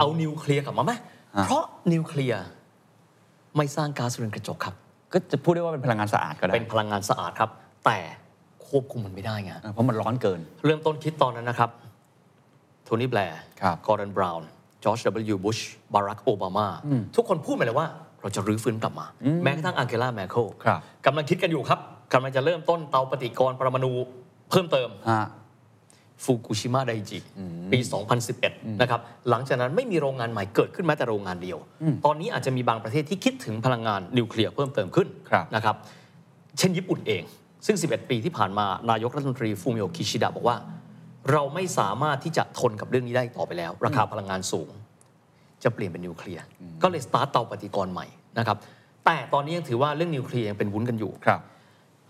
[0.00, 0.92] เอานิวเคลียร์กลับมาไหม
[1.36, 2.42] ฮะเพราะนิวเคลียร์
[3.56, 4.74] ไม่สร้างก๊าซเรือนกระจกครับ
[5.12, 7.50] ก็จะพูดได้ว่าเป็นพลังงานสะอาดก็ได้ เป็นพลังงานสะอาดครับ
[7.86, 7.98] แต่
[8.66, 11.70] ควบคุมมันไม่ได้ไงเพราะมันร้อนเกิน เริ่มต้นคิดตอนนั้นนะครับ
[12.84, 14.48] โทนี่แบลร์ครับกอร์ดอนบราวน์
[14.84, 15.00] จอร์จ
[15.34, 15.36] W.
[15.44, 15.58] บุช
[15.94, 16.66] บารักโอบามา
[17.16, 17.88] ทุกคนพูดมาเลยว่า
[18.24, 19.06] เราจะรื้อฟื้นกลับมา
[19.42, 21.80] แม้กระทั่งอังเกลาแมร์เคิลครับกำลังคิดกันอยู่ครับ
[22.12, 23.92] กำลังจะเริ่มต้นเตาปฏิกรณ์ปรมาณู
[24.50, 25.24] เพิ่มเติมฮะ
[26.24, 27.18] ฟุกุชิมะไดจิ
[27.72, 27.78] ปี
[28.30, 31.58] 2011 นะครับ หลังจากนั้นไม่มีโรงงานใหม่เกิดขึ้นแม้แต่โรงงานเดียว
[32.04, 35.76] ตอนนี้อาจจะมีบางประเทศที่คิดถึงพลังงานนิวเคลียร์เพิ่มเติมขึ้นครับนะครับ
[36.58, 37.22] เช่นญี่ปุ่นเอง
[37.66, 40.56] ซึ่ง 11 ปีที่ผ่านมานายกรัฐมนตรีฟูมิโอกิชิดะบอกว่า
[41.32, 44.70] เราไม่สามารถที่จะทนกับเรื่องนี้ได้ต่อไปแล้ว ราคาพลังงานสูง
[45.64, 46.44] จะเปลี่ยนเป็นนิวเคลียร์
[46.82, 48.06] ก็เลยสตาร์ตเตาปฏิกรณ์ใหม่
[48.38, 48.56] นะครับ
[49.04, 51.40] แต่ตอนนี้ยังถือว่าเรื่องนิวเคลียร์ยังเป็นวุ้นกันอยู่ครับ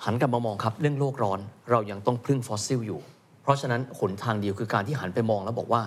[0.04, 1.40] หันกลับมามองครับเรื่องโลกร้อน
[1.70, 3.00] เรายังต้องพึ่งฟอสซิลอยู่
[3.42, 5.82] เพราะฉะนั้นหนทางเดียวคือการที่หันไปมองแล้วบอกว่า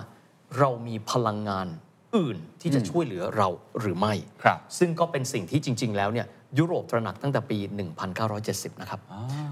[0.58, 1.66] เรามีพลังงาน
[2.16, 3.48] อื่นที่จะช่วยเหลือเรา
[3.80, 6.26] หรือไม่ครับซึ่งก็เป็นสิ่งที่จริง ๆ แล้วเนี่ย
[6.58, 7.58] ยุโรปตระหนักตั้งแต่ปี
[8.18, 9.00] 1970 นะครับ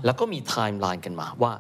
[0.05, 1.53] แล้วก็มีไทม์ไลน์กันมาว่า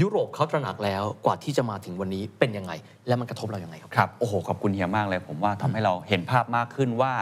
[0.00, 2.72] ยุโรปเขาตระหนักแล้วกว่าที่จะมาถึงวันนี้เป็นยังไง
[3.06, 7.12] และมันกระทบเรายังไงครับครับโอ้โหขอบคุณเฮียมากเลย ผมว่าทำให้เราเห็นภาพมากขึ้นว่า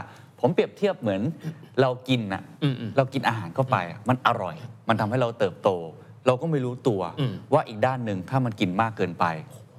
[0.41, 1.23] ผมเปรียบเทียบเหมือน
[1.81, 4.55] เรากินอะอืมอืมเรากินอาหารเข้าไปอะมันอร่อย
[4.89, 5.69] มันทำให้เราเติบโต
[6.27, 9.25] เราก็ไม่รู้ตัวอืมว่าอีกด้านหนึ่งถ้ามันกินมากเกินไป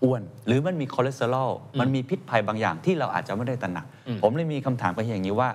[0.04, 1.50] อ้วน หรือมันมีคอเลสเตอรอล
[1.80, 3.86] มันมีพิษภัยบางอย่างที่เราอาจจะไม่ได้ตระหนัก
[4.22, 5.50] ผมเลยมีคำถามไปอย่างนี้ว่า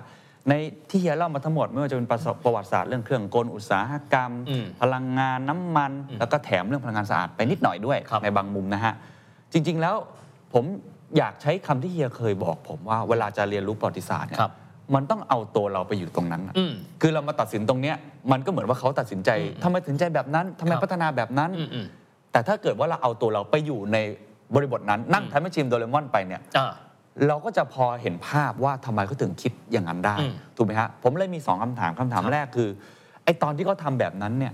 [0.49, 0.53] ใน
[0.89, 8.93] ที่เฮียเล่ามาทั้งหมดไม่ว่าจะเป็นประสประวัติศาสตร์เรื่องเครื่องกลอุตสาหกรรมอืมพลังงานน้ำมัน แล้วก็แถมเรื่องพลังงานสะอาดไปนิดหน่อยด้วยครับในบางมุมนะฮะ
[9.53, 9.95] จริง ๆแล้ว
[10.53, 10.65] ผม
[11.17, 14.51] อยากใช้คำที่เฮียเคยบอก ผมว่าเวลาจะเรียนรู้ประวัติศาสตร์เนี่ยครับ
[14.95, 17.95] มันต้องเอาตัวเราไปอยู่ตรงนั้นน่ะอืมคือเรามาตัดสินตรงเนี้ย
[18.31, 19.29] มันก็เหมือนว่าเขาตัดสินใจ
[19.63, 21.85] ทำไมถึงใจแบบนั้นทำไมครับพัฒนาแบบนั้นอืมอืม
[22.31, 23.97] แต่ถ้าเกิดว่าเราเอาตัวเราไปอยู่ใน
[24.55, 26.71] บริบทนั้นนั่งทำให้ชิมโดเรมอนไปเนี่ยอ่า
[27.27, 32.69] เราก็จะพอเห็นภาพว่าทำไมเขาถึงคิดอย่างนั้นได้อืมถูกไหมฮะผมเลยมีสองคำถามคำถามครับแรกคือ
[33.23, 34.53] ไอ้ตอนที่เขาทำแบบนั้นเนี่ย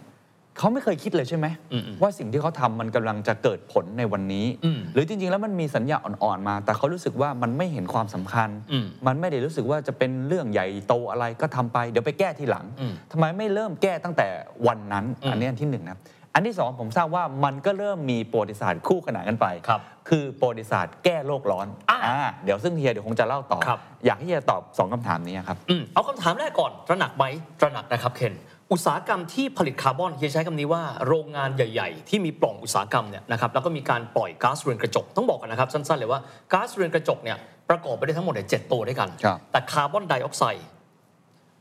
[0.58, 14.28] เขาไม่เคยคิดเลยใช่ไหมอืมอืมว่าสิ่งที่เขาทำมันกำลังจะเกิดผลในวันนี้อืมหรือจริง ๆ แล้วมันมีสัญญาอ่อนๆมา แต่เขารู้สึกว่ามันไม่เห็นความสำคัญอืมมันไม่ได้รู้สึกว่าจะเป็นเรื่องใหญ่โตอะไรก็ทำไป เดี๋ยวไปแก้ทีหลังอืมทำไมไม่เริ่มแก้ตั้งแต่
[14.68, 15.98] วันนั้นอืมอันนี้อันที่หนึ่งนะ
[16.34, 27.26] อันที่สองผมทราบว่ามันก็เริ่มมีประวัติศาสตร์คู่ขนานกันไปครับคือประวัติศาสตร์แก้โลกร้อนอะอ่าเดี๋ยวซึ่งเฮียเดี๋ยวคงจะเล่าต่อ ครับ อยากให้เฮียตอบสองคำถามนี้ครับ อืมเอาคำถามแรกก่อนตระหนักไหม
[27.62, 28.34] ตระหนักนะครับเคน
[28.72, 36.20] อุตสาหกรรมที่ผลิตคาร์บอนเฮียใช้คำนี้ว่าโรงงานใหญ่ ๆ ที่มีปล่องอุตสาหกรรมเนี่ยนะครับแล้วก็มีการปล่อยก๊าซเรือนกระจกต้องบอกกันนะครับ สั้นๆเลยว่า
[36.54, 37.38] ก๊าซเรือนกระจกเนี่ย
[37.70, 40.66] ประกอบไปด้วยทั้งหมดเนี่ยเจ็ดตัวด้วยกัน ครับ แต่คาร์บอนไดออกไซด์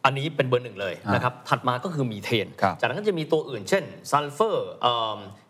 [0.04, 4.68] อันนี้เป็นเบอร์หนึ่งเลยฮะนะครับถัดมาก็คือมีเทนครับจากนั้นก็จะมีตัวอื่นเช่นซัลเฟอร์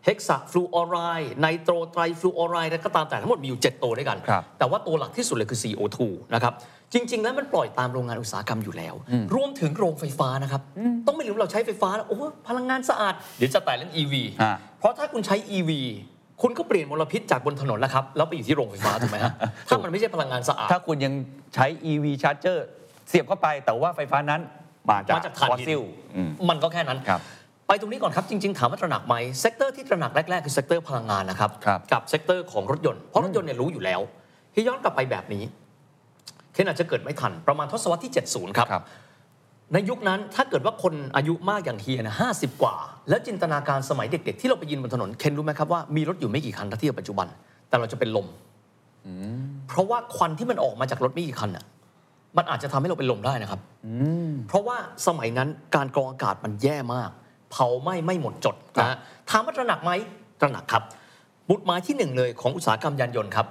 [0.05, 5.99] เฮกซาฟลูออไรด์ไนโตรไตรฟลูออไรด์แล้วก็ตามแต่ทั้งหมดมีอยู่ 7 ตัวด้วยกันครับแต่ว่าตัวหลักที่สุดเลยคือ CO2
[6.35, 6.53] นะครับ
[6.93, 8.95] จริง ๆ แล้วมันปล่อยตามโรงงานอุตสาหกรรมอยู่แล้ว
[9.35, 10.63] รวมถึงโรงไฟฟ้านะครับ
[11.07, 15.71] ต้องไม่ลืมเราใช้ไฟฟ้าแล้วโอ้โหพลังงานสะอาด เดี๋ยวจะแต่เรื่อง EV ฮะเพราะถ้าคุณใช้ EV
[16.43, 19.33] คุณก็เปลี่ยนมลพิษจากบนถนนแล้วครับ แล้วไปอยู่ที่โรงไฟฟ้าถูกไหมฮะ
[19.69, 21.13] ถ้ามันไม่ใช่พลังงานสะอาด ถ้าคุณยัง
[21.55, 22.59] ใช้ EV charger
[23.09, 24.41] เสียบเข้าไปแต่ว่าไฟฟ้านั้น
[24.91, 25.83] มาจากมาจากถ่านหินฟอสซิล
[26.17, 27.21] อืม มันก็แค่นั้น ครับ
[27.67, 34.01] ไปตรงนี้ก่อนครับ จริง ๆ ถามว่าตระหนักไหม sector ที่ตระหนักแรก ๆ คือ sector พลังงานนะครับ ครับ กับ sector ของรถยนต์ เพราะรถยนต์เนี่ยรู้อยู่แล้ว
[34.55, 35.43] ที่ย้อนกลับไปแบบนี้
[36.53, 38.85] เคนอาจจะเกิดไม่ทัน ประมาณทศวรรษที่ 70 ครับ ครับ
[39.73, 42.75] ในยุคนั้นถ้าเกิดว่าคนอายุมากอย่างเฮียนะห้าสิบกว่า
[43.09, 47.27] แล้วจินตนาการสมัยเด็ก ๆ ที่เราไปยืนบนถนนเคนรู้ไหมครับว่ามีรถอยู่ไม่กี่คันถ้าเทียบปัจจุบัน
[47.69, 48.27] แต่เราจะเป็นลม
[49.69, 51.65] เพราะว่าควันที่มันออกมาจากรถไม่กี่คันน่ะ
[52.37, 53.61] มันอาจจะทำให้เราเป็นลมได้นะครับ
[54.49, 57.11] เพราะว่าสมัยนั้นการกรองอากาศมันแย่มาก
[57.51, 58.97] เผาไหม้ไม่หมดจดนะฮะ
[59.31, 59.91] ถามว่าตระหนักไหม
[60.41, 60.83] ตระหนักครับ
[61.49, 63.47] หมุดหมายที่หนึ่งเลยของอุตสาหกรรมยานยนต์ครับ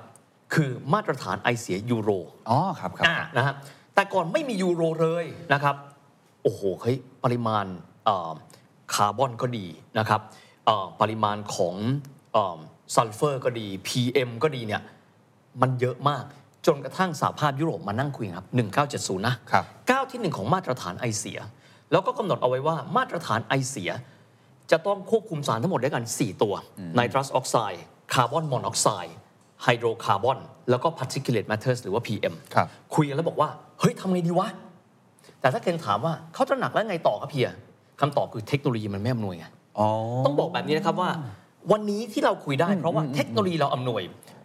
[0.54, 2.10] คือมาตรฐานไอเสียยูโร
[2.50, 3.54] อ๋อครับครับอ่านะฮะ
[3.96, 5.76] แต่ก่อนไม่มียูโรเลยนะครับ
[6.44, 7.66] โอ้โหเฮ้ยปริมาณ
[8.06, 8.32] เอ่อ
[8.94, 9.66] คาร์บอนก็ดี
[10.00, 10.22] นะครับ
[10.66, 11.76] เอ่อปริมาณของ
[12.96, 14.82] ซัลเฟอร์ก็ดี PM ก็ดีเนี่ย
[15.62, 16.24] มันเยอะมาก
[16.66, 18.48] จนกระทั่งสหภาพยุโรปมานั่งคุยครับ
[18.88, 21.40] 1970 นะครับก้าวที่หนึ่งของมาตรฐานไอเสีย
[21.92, 23.92] แล้วก็กำหนดเอาไว้ว่ามาตรฐานไอเสีย
[24.72, 26.54] จะต้องควบคุมสารทั้งหมดด้วยกัน 4 ตัว
[26.96, 29.16] ไนตรัสออกไซด์คาร์บอนมอนอกไซด์
[29.64, 34.48] ไฮโดรคาร์บอนแล้วก็ particulate matters หรือว่า PM ครับคุยกันแล้วบอกว่า เฮ้ยทำไงดีวะ
[35.42, 37.50] แต่ถ้าเคนถามว่าเขาตระหนักแล้วไงต่อครับเพีย
[38.02, 39.46] คำตอบคือเทคโนโลยีมันไม่อำนวยไง
[39.80, 39.88] อ๋อ
[40.26, 41.10] ต้องบอกแบบนี้นะครับว่า
[41.72, 44.02] วันนี้ที่เราคุยได้เพราะว่าเทคโนโลยีเราอำนวย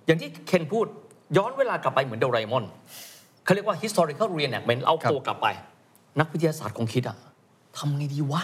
[0.07, 0.87] อย่างที่เคนพูด
[1.37, 2.65] ย้อนเวลากลับไปเหมือนโดราเอมอน
[3.45, 5.47] เขาเรียกว่า historical reenactment เอาครับตัวกลับไป
[6.21, 7.17] นักวิทยาศาสตร์คงคิดอะ
[7.77, 8.43] ทำไงดีวะ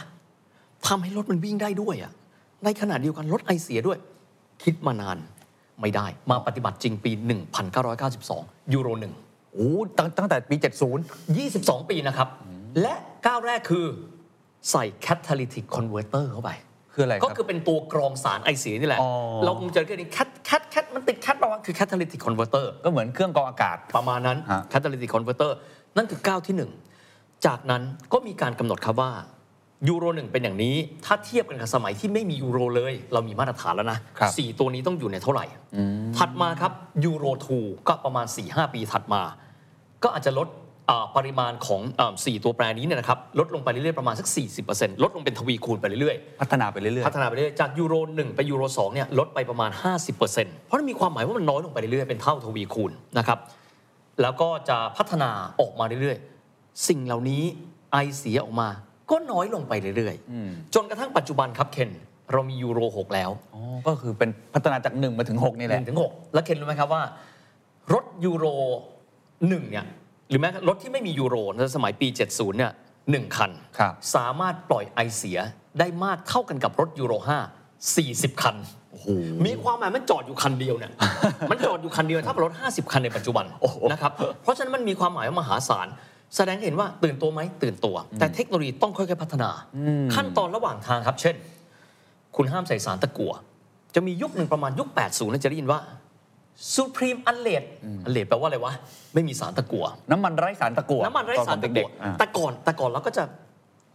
[0.87, 2.13] ทำให้รถมันวิ่งได้ด้วยอะ
[2.65, 3.99] ในขณะเดียวกันรถไอเสียด้วย
[4.63, 5.19] คิดมานาน
[5.81, 7.13] ไม่ได้ มาปฏิบัติจริงปี
[7.93, 9.15] 1992 ยูโรหนึ่ง
[9.53, 10.57] โอ้ตั้งตั้งแต่ปี
[11.23, 12.29] 70 22 ปีนะครับ
[12.81, 12.95] และ
[13.27, 13.87] ก้าวแรกคือ
[14.71, 16.51] ใส่ catalytic converter เข้าไป
[16.95, 19.11] คืออะไรครับก็คือเป็นตัวกรองสารไอเสียนี่แหละอ๋อ
[19.45, 25.51] เราคงเจอแค่นี้แคทแคทแคทมันติดแคทประมาณคือ catalytic converter ก็เหมือนเครื่องกรองอากาศประมาณนั้นฮะ catalytic converter
[25.97, 26.55] นั่นคือก้าวที่
[26.99, 29.13] 1 จากนั้นก็มีการกำหนดครับว่า
[29.89, 30.75] ยูโรหนึ่งเป็นอย่างนี้
[31.05, 35.45] ถ้าเทียบกันกับสมัยที่ไม่มียูโรเลย เรามีมาตรฐานแล้วนะครับสี่ตัวนี้ต้องอยู่ในเท่าไหร่
[36.19, 36.73] ถัดมาครับ
[37.05, 37.25] ยูโร
[37.59, 39.23] 2ก็ประมาณ4-5 ปีถัดมา
[40.03, 40.62] ก็อาจจะลดอ่า
[41.17, 44.29] ปริมาณของอ่าสี่ตัวแปรนี้เนี่ยนะครับลดลงไปเรื่อยๆประมาณสัก
[44.67, 49.71] 40%ลดลงเป็นทวีคูณไปเรื่อยๆ พัฒนาไปเรื่อยพัฒนาไปเรื่อยๆ จากยูโร 1 ไปยูโร2เนี่ยลดไปประมาณ
[50.15, 53.39] 50%เพราะมันมีความหมายว่ามันน้อยลงไปเรื่อยๆ เป็นเท่าทวีคูณนะครับ
[54.23, 57.43] แล้วก็จะพัฒนาออกมาเรื่อยๆ สิ่งเหล่านี้
[57.93, 58.69] ไอเสียออกมา
[59.11, 61.91] ก็น้อยลงไปเรื่อยๆ จนกระทั่งปัจจุบันครับเคน
[62.33, 67.03] เรามียูโร 6 แล้วๆอ๋อก็คือเป็นพัฒนาจาก1มาถึง6นี่แหละ1ถึง6แล้วเคนรู้ไหมครับว่า
[67.93, 68.47] รถยูโร
[69.09, 69.87] 1เนี่ย
[70.33, 72.73] หรือแม้รถที่ไม่มียูโรในสมัยปี 70 เนี่ย
[73.11, 75.39] หนึ่งคันครับสามารถปล่อยไอเสีย
[75.79, 77.13] ได้มากเท่ากันกับรถยูโร
[77.77, 78.57] 5 40 คัน
[79.47, 80.93] มีความหมายมันจอดอยู่คันเดียวเนี่ย
[81.51, 83.45] มันจอดอยู่คันเดียวถ้าเป็นรถ 50 คันในปัจจุบัน
[83.93, 85.87] นะครับ เพราะฉะนั้นมันมีความหมายว่ามหาศาล
[86.37, 89.51] แสดงให้เห็นว่าตื่นตัวไหมตื่นตัว แต่เทคโนโลยีต้องค่อยๆพัฒนา
[90.15, 91.35] ขั้นตอนระหว่างทางครับ เช่น
[92.37, 93.33] คุณห้ามใส่สารตะกั่ว
[93.95, 95.79] จะมียุคหนึ่งประมาณยุค 80นะจะได้ยินว่า
[96.77, 97.67] Supreme u n l e a d u
[98.09, 98.73] n l e a d แปลว่าอะไรวะ
[99.15, 103.25] ไม่มีสารตะกั่วน้ำมันไร้สารตะกั่วน้ำมันไร้สารตตะอนผมเด็กั่กวๆอ่าแต่ก่อนแต่ก่อนเราก็จะ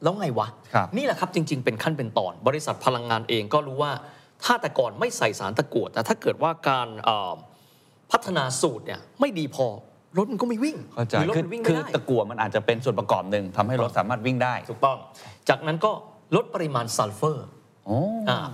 [0.03, 3.91] แล้วไงวะครับนี่แหละครับจริง ๆ เป็นขั้นเป็นตอน บริษัทพลังงานเองก็รู้ว่า
[4.43, 7.35] ถ้าแต่ก่อนไม่ใส่สารตะกั่วแต่ถ้าเกิดว่าการเอ่อ
[8.11, 9.67] พัฒนาสูตรเนี่ยไม่ดีพอ
[10.17, 14.97] รถมันก็ไม่วิ่งเข้าใจหรือรถคือมันวิ่งคืไม่อได้ตะกั่วมันอาจจะเป็นส่วนประกอบหนึ่งทำให้รถสามารถวิ่งได้ ถูกต้อง
[15.49, 15.91] จากนั้นก็
[16.35, 17.56] ลดปริมาณซัลเฟอร์โอ้อ่า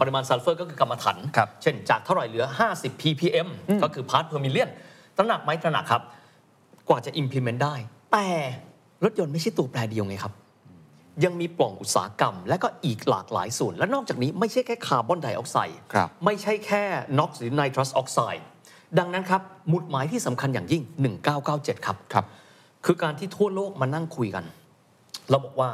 [0.01, 3.47] ปริมาณซัลเฟอร์ก็คือกำมะถันครับเช่นจากเท่าไหร่เหลือ 50 ppm
[3.83, 4.69] ก็คือ part per million
[5.17, 6.03] ตระหนักไหมตระหนักครับ
[6.89, 7.75] กว่าจะ implement ได้
[8.13, 8.27] แต่
[9.03, 10.33] รถยนต์ไม่ใช่ตัวแปรเดียวไงครับ
[11.23, 16.83] ยังมีปล่องอุตสาหกรรม และก็อีกหลากหลายส่วน และนอกจากนี้ไม่ใช่แค่คาร์บอนไดออกไซด์ครับไม่ใช่แค่
[17.19, 18.43] NOx หรือ nitrous oxide
[18.99, 20.83] ดังนั้นครับหมุดหมายที่สำคัญอย่างยิ่ง
[21.33, 22.25] 1997 ครับครับ
[22.85, 24.45] คือการที่ทั่วโลกมานั่งคุยกัน
[25.29, 25.69] เราบอกว่า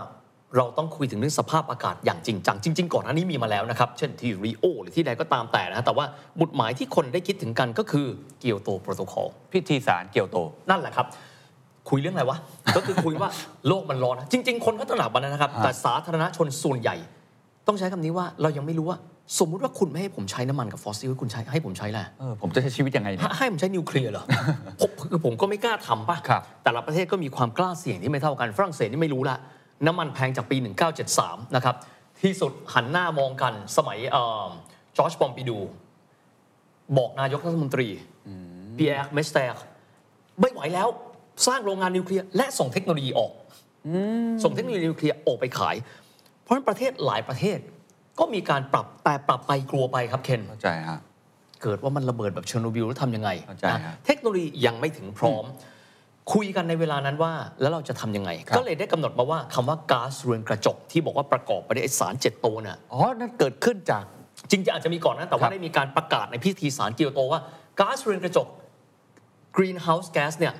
[0.58, 6.06] เราต้องคุยถึงเรื่องสภาพอากาศอย่างจริงจังจริง ๆ ก่อนหน้านี้มีมาแล้วนะครับ เช่นที่ริโอหรือที่ใดก็ตามแต่นะแต่ว่า
[6.38, 8.08] หมุดหมายที่คนได้คิดถึงกันก็คือ
[8.40, 10.38] Kyoto Protocol พิธีสารเกียวโต
[10.70, 11.08] นั่นแหละครับ
[11.90, 12.38] คุยเรื่องอะไรวะ
[12.76, 13.30] ก็คือคุยว่า
[13.68, 16.96] โลกมันร้อนนะจริง ๆ คนก็ตระหนักมันนะครับฮะแต่สาธารณชนส่วนใหญ่
[17.68, 18.98] ต้องใช้คำนี้ว่าเรายังไม่รู้ว่า
[19.40, 24.24] สมมุติว่าคุณไม่ให้ผมใช้น้ำมันกับฟอสซิลคุณใช้ให้ผมใช้แหละเออผมจะใช้ชีวิตยังไงเนี่ยให้ผมใช้นิวเคลียร์เหรอ
[24.82, 29.38] ผมคือผมก็ไม่กล้าทำป่ะครับแต่ละประเทศก็มีความกล้าเสี่ยงที่ไม่เท่ากันฝรั่งเศสนี่ไม่รู้ละ
[29.86, 30.58] น้ำมันแพงจากปี
[31.06, 31.76] 1973 นะครับ
[32.22, 34.00] ที่สุดหันหน้ามองกันสมัย
[34.98, 35.60] จอร์จปอมปิดู
[36.98, 37.88] บอกนายกรัฐมนตรี
[38.78, 39.64] ปีแอร์เมสแมร์
[40.40, 40.88] ไม่ไหวแล้ว
[41.48, 43.32] สร้างโรงงานนิวเคลียร์และส่งเทคโนโลยีออก
[44.44, 45.76] ส่งเทคโนโลยีนิวเคลียร์ออกไปขาย
[46.42, 47.60] เพราะฉะนั้นประเทศหลายประเทศ
[48.20, 51.00] ก็มีการปรับแต่ปรับไปกลัวไปครับเคนเข้าใจฮะ
[51.64, 55.46] เกิดว่ามันระเบิดแบบเชอร์โนบิลแล้วทำยังไงเข้าใจนะครับเทคโนโลยียังไม่ถึงพร้อม
[56.34, 64.04] คุยกันในเวลานั้นว่าแล้วเราจะทำยังไงครับก็เลยได้กำหนดมาว่าคำว่าก๊าซเรือนกระจกที่บอกว่าประกอบไปด้วยไอสารเจ็ดตัวน่ะอ๋อนั่นเกิดขึ้นจาก
[64.50, 67.42] จริงๆอาจจะมีก่อนนะแต่ครัว่าได้มีการประกาศในพิธีสารเกียวโตว่า
[67.80, 68.48] ก๊าซเรือนกระจก
[69.56, 70.54] greenhouse gas เนี่ย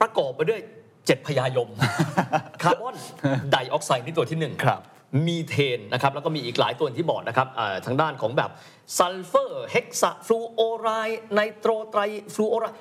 [0.00, 0.60] ประกอบไปด้วย
[1.06, 1.68] เจ็ดพญายม
[2.62, 2.96] คาร์บอน
[3.50, 4.80] ไดออกไซด์นี่ตัวที่หนึ่งครับ
[5.26, 8.50] มีเทนนะครับแล้วก็มีอีกหลายตัวที่บอกนะครับอ่าทางด้านของแบบ
[8.96, 12.00] ซัลเฟอร์เฮกซาฟลูโอไรด์ไนโตรไตร
[12.34, 12.78] ฟลูโอไรด์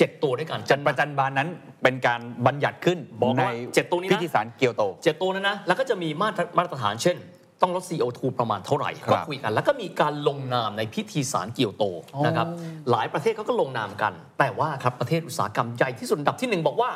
[0.00, 1.48] เจ็ดตัวด้วยกันจันประจันบานนั้น
[1.82, 7.16] เป็นการบัญญัติขึ้นบอกในว่าเจ็ดตัวนี้นะพิธีสารเกียวโตเจ็ดตัวนั้นนะแล้วก็จะมีมาตรมาตรฐานเช่น
[7.62, 11.84] ต้องลด CO2 ประมาณเท่าไหร่ครับก็คุยกัน แล้วก็มีการลงนามในพิธีสารเกียวโต
[12.26, 12.46] นะครับ
[12.90, 16.90] หลายประเทศเขาก็ลงนามกัน แต่ว่าครับประเทศอุตสาหกรรมใหญ่ที่สุดอันดับที่หนึ่งบอกว่า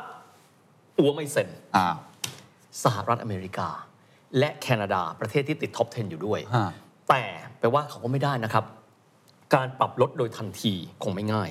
[0.98, 1.96] อั๊วไม่เซ็นอ้าว
[2.84, 3.68] สหรัฐอเมริกา
[4.38, 6.68] และแคนาดาประเทศที่ติด top 10 อยู่ด้วยฮะ
[7.08, 7.22] แต่
[7.58, 8.64] แปลว่าเขาก็ไม่ได้นะครับ
[9.54, 11.50] การปรับลดโดยทันทีคงไม่ง่าย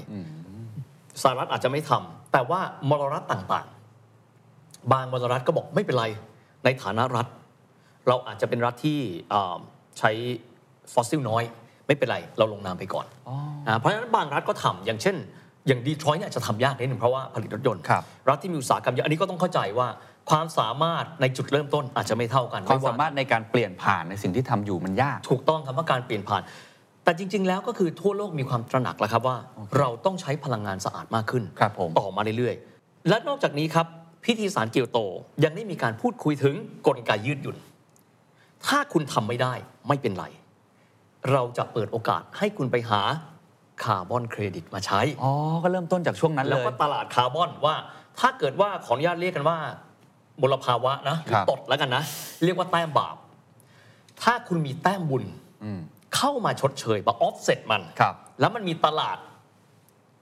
[1.22, 6.06] สหรัฐอาจจะไม่ทำแต่ว่ามลรัฐต่างๆ บางมลรัฐก็บอกไม่เป็นไร
[6.64, 7.28] ในฐานะรัฐ
[8.08, 9.00] เราอาจจะเป็นรัฐที่
[9.34, 9.58] อ่า
[10.00, 10.12] ใช้
[10.94, 11.44] ฟอสซิลน้อย
[11.88, 13.06] ไม่เป็นไร เราลงนามไปก่อน
[13.72, 15.16] นะเพราะฉะนั้นบางรัฐก็ทำอย่างเช่น
[15.68, 19.88] อย่างดีทรอยต์เนี่ยจะทำยากนิดหนึ่งเพราะว่าผลิตรถยนต์ครับรัฐที่มีอุตสาหกรรมเยอะอันนี้ก็ต้องเข้าใจว่า
[20.30, 26.42] ความสามารถในจุดเริ่มต้นอาจจะไม่เท่ากัน ความไว่สามารถในการเปลี่ยนผ่านในสิ่งที่ทำอยู่มันยาก ถูกต้องคำว่าการเปลี่ยนผ่าน
[27.04, 29.38] แต่จริง ๆ แล้วก็คือทั่วโลกมีความตระหนักแล้วครับว่า
[29.78, 33.88] เราต้องใช้พลังงานสะอาดมากขึ้นครับผมต่อมาเรื่อยๆ และนอกจากนี้ครับ
[34.26, 35.00] พิธีสารเกียวโต
[35.44, 36.56] ยังได้มีการพูดคุยถึง
[36.88, 37.58] กลไกยืดหยุ่น
[38.68, 39.54] ถ้าคุณทำไม่ได้
[39.88, 40.26] ไม่เป็นไร
[41.32, 43.02] เราจะเปิดโอกาสให้คุณไปหา
[43.84, 45.32] คาร์บอนเครดิตมาใช้ อ๋อ
[45.64, 47.76] ก็เริ่มต้นจากช่วงนั้นแล้วเลยก็ตลาดคาร์บอนว่า
[48.20, 49.58] ถ้าเกิดว่าขออนุญาตเรียกกันว่า
[50.42, 52.04] มลภาวะนะหรือครับตดแล้วกันนะ
[52.44, 53.16] เรียกว่าแต้มบาป
[54.24, 55.24] ถ้าคุณมีแต้มบุญ
[56.16, 59.18] เข้ามาชดเชยมาออฟเซ็ตมัน ครับแล้วมันมีตลาด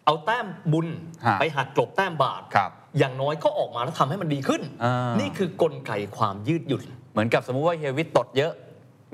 [0.06, 0.88] เอาแต้มบุญ
[1.26, 8.52] ฮะ ไปหักกลบแต้มบาป ครับ อย่างน้อยก็ออกมาแล้วทำให้มันดีขึ้น อ่านี่ นี่คือกลไกความยืดหยุ่นเหมือนกับสมมุติว่าเฮียวิทย์ตดเยอะ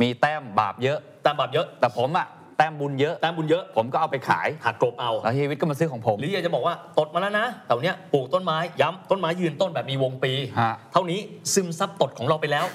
[0.02, 11.20] มีแต้มบาปเยอะ แต้มบาปเยอะแต่ผมอะแต้มบุญเยอะ แต้มบุญเยอะผมก็เอาไปขาย หักกลบเอา แล้วเฮียวิทย์ก็มาซื้อของผม หรืออยากจะบอกว่าตดมาแล้วนะแต่วันเนี้ยปลูกต้นไม้ย้ำต้นไม้ยืนต้นแบบมีวงปี ฮะเท่านี้
[11.54, 12.66] ซึมซับตดของเราไปแล้ว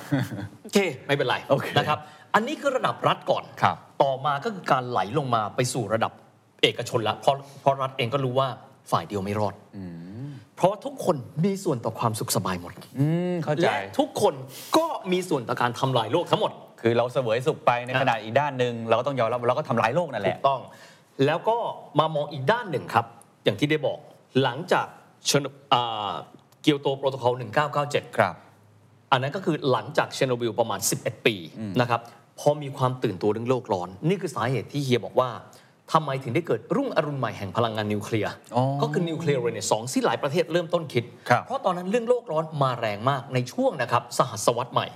[0.63, 1.99] โอเค ไม่เป็นไรโอเค นะครับ
[2.35, 6.13] อันนี้คือระดับรัฐก่อนครับ ต่อมาก็คือการไหลลงมาไปสู่ระดับ
[6.63, 8.49] เอกชนละเพราะเพราะรัฐเองก็รู้ว่า
[8.91, 9.55] ฝ่ายเดียวไม่รอด
[10.57, 14.35] เพราะว่าทุกคนมีส่วนต่อความสุขสบายหมดอืมเข้าใจและทุกคน
[14.77, 20.61] ก็มีส่วนต่อการทำลายโลกทั้งหมด คือเราเสวยสุขไปในอะขณะอีกด้านหนึ่งเราก็ต้องยอมรับว่าเราก็ทำร้ายโลกนั่นแหละ ถูกต้อง
[21.27, 21.57] แล้วก็
[21.99, 23.07] มามองอีกด้านหนึ่งครับ
[23.45, 23.99] อย่างที่ได้บอก
[24.43, 24.87] หลังจาก
[25.27, 25.43] เชน
[25.73, 26.13] อ่า
[26.63, 27.33] Kyoto Protocol
[27.75, 28.35] 1997 ครับ
[29.13, 31.35] อันนั้นก็คือหลังจากเชอร์โนบิลประมาณ 11 ปี
[31.81, 32.01] นะครับ
[32.43, 35.31] พอมีความตื่นตัวเรื่องโลกร้อน นี่คือสาเหตุที่เฮียบอกว่า
[35.93, 44.87] ทำไมถึงได้เกิดรุ่งอรุณใหม่แห่งพลังงานนิวเคลียร์อ๋อก็คือ nuclear renaissance ที่หลายประเทศเริ่มต้นคิดครับเพราะตอนนั้นเรื่องโลกร้อนมาแรงมากในช่วงนะครับสหัสวรรษใหม่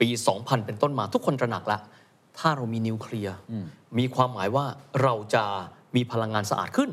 [0.00, 0.08] ปี
[0.38, 1.78] 2000 เป็นต้นมาทุกคนตระหนักละ
[2.38, 3.34] ถ้าเรามีนิวเคลียร์
[3.98, 4.64] มีความหมายว่า
[5.02, 5.44] เราจะ
[5.96, 6.90] มีพลังงานสะอาดขึ้น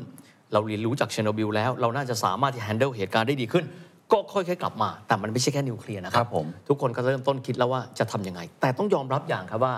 [0.52, 3.64] เราเรียนรู้จากเชอร์โนบิลแล้ว เราน่าจะสามารถที่ handle เหตุการณ์ได้ดีขึ้น
[4.12, 9.74] ก็ค่อยๆกลับมา แต่มันไม่ใช่แค่นิวเคลียร์นะครับ ครับผมทุกคนก็เริ่มต้นคิดแล้วว่าจะทำยังไง แต่ต้องยอมรับอย่างครับว่า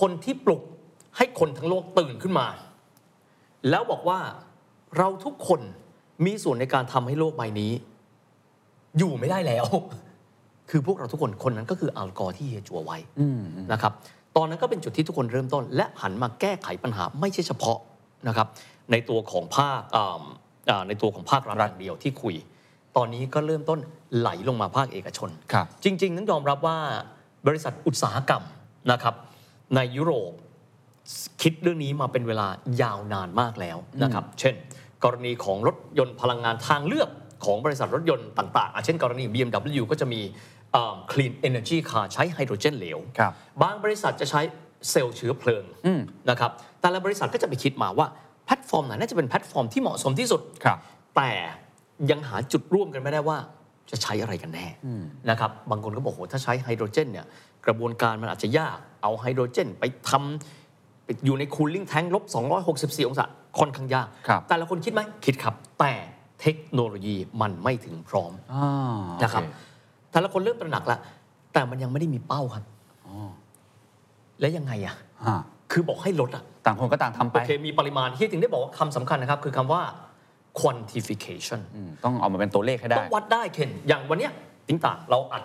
[0.00, 0.62] คนที่ปลุก
[1.16, 2.46] ให้คนทั้งโลกตื่นขึ้นมา
[3.70, 4.18] แล้วบอกว่า
[4.98, 5.60] เราทุกคน
[6.26, 7.72] มีส่วนในการทำให้โลกใบนี้
[8.98, 9.66] อยู่ไม่ได้แล้ว
[10.70, 12.98] คือพวกเราทุกคนคนนั้นก็คืออัลกอร์ที่เฮียจัวไว้
[13.72, 13.92] นะครับ
[14.36, 17.78] ตอนนั้นก็เป็นจุดที่ทุกคนเริ่มต้น และหันมาแก้ไขปัญหาไม่ใช่เฉพาะ
[18.28, 18.46] นะครับ
[18.90, 20.22] ในตัวของภาคอ่า
[20.70, 22.34] อ่าในตัวของภาครัฐอย่างเดียวที่คุย
[22.96, 23.78] ตอนนี้ก็เริ่มต้น
[24.18, 26.78] ไหลลงมาภาคเอกชนครับจริงๆต้องยอมรับว่า
[27.46, 28.42] บริษัทอุตสาหกรรม
[28.92, 29.14] นะครับ
[29.76, 30.32] ในยุโรป
[31.42, 32.48] คิดเรื่องนี้มาเป็นเวลา
[32.82, 34.54] ยาวนานมากแล้วนะครับ เช่น
[35.04, 37.08] กรณีของรถยนต์พลังงานทางเลือก
[37.44, 40.20] ของบริษัทรถยนต์ต่างๆอะเช่นกรณี BMW ก็จะมี
[40.72, 43.32] เอ่อ Clean Energy Car ใช้ไฮโดรเจนเหลวครับ
[43.62, 44.40] บางบริษัทจะใช้
[44.90, 45.64] เซลล์เชื้อเพลิง
[46.30, 48.06] นะครับ แต่ละบริษัทก็จะไปคิดมาว่า
[48.46, 50.78] แพลตฟอร์มไหนน่าจะเป็นแพลตฟอร์มที่เหมาะสมที่สุดครับ
[51.16, 51.30] แต่
[52.10, 53.38] ยังหาจุดร่วมกันไม่ได้ว่า
[53.90, 54.66] จะใช้อะไรกันแน่
[55.30, 57.26] นะครับ บางคนก็บอกโหถ้าใช้ไฮโดรเจนเนี่ย
[57.66, 63.24] กระบวนการมันอาจจะยากเอาไฮโดรเจนไปทำไปอยู่ในคูลลิ่งแทงลบ 264 องศา
[63.58, 65.92] ค่อนข้างยากครับแต่ละคนคิดไหมคิดครับ แต่
[66.40, 68.66] เทคโนโลยีมันไม่ถึงพร้อมอ่า
[69.22, 71.00] นะครับโอเแต่ละคนเริ่มตระหนักแล้ว
[71.52, 72.64] แต่มันยังไม่ได้มีเป้าครับ
[74.40, 74.94] แล้วยังไงอะ
[75.26, 75.38] ฮะ
[75.72, 79.82] คือบอกให้ลดอะต่างคนก็ต่างทำไปโอเคมีปริมาณที่ถึงได้บอกว่าคำสำคัญนะครับ คือคำว่า
[80.60, 84.32] quantification อืมต้องเอามาเป็นตัวเลขให้ได้ต้องวัดได้เคนอย่างวันเนี้ย
[84.68, 85.42] ติ้งต่างเราอัด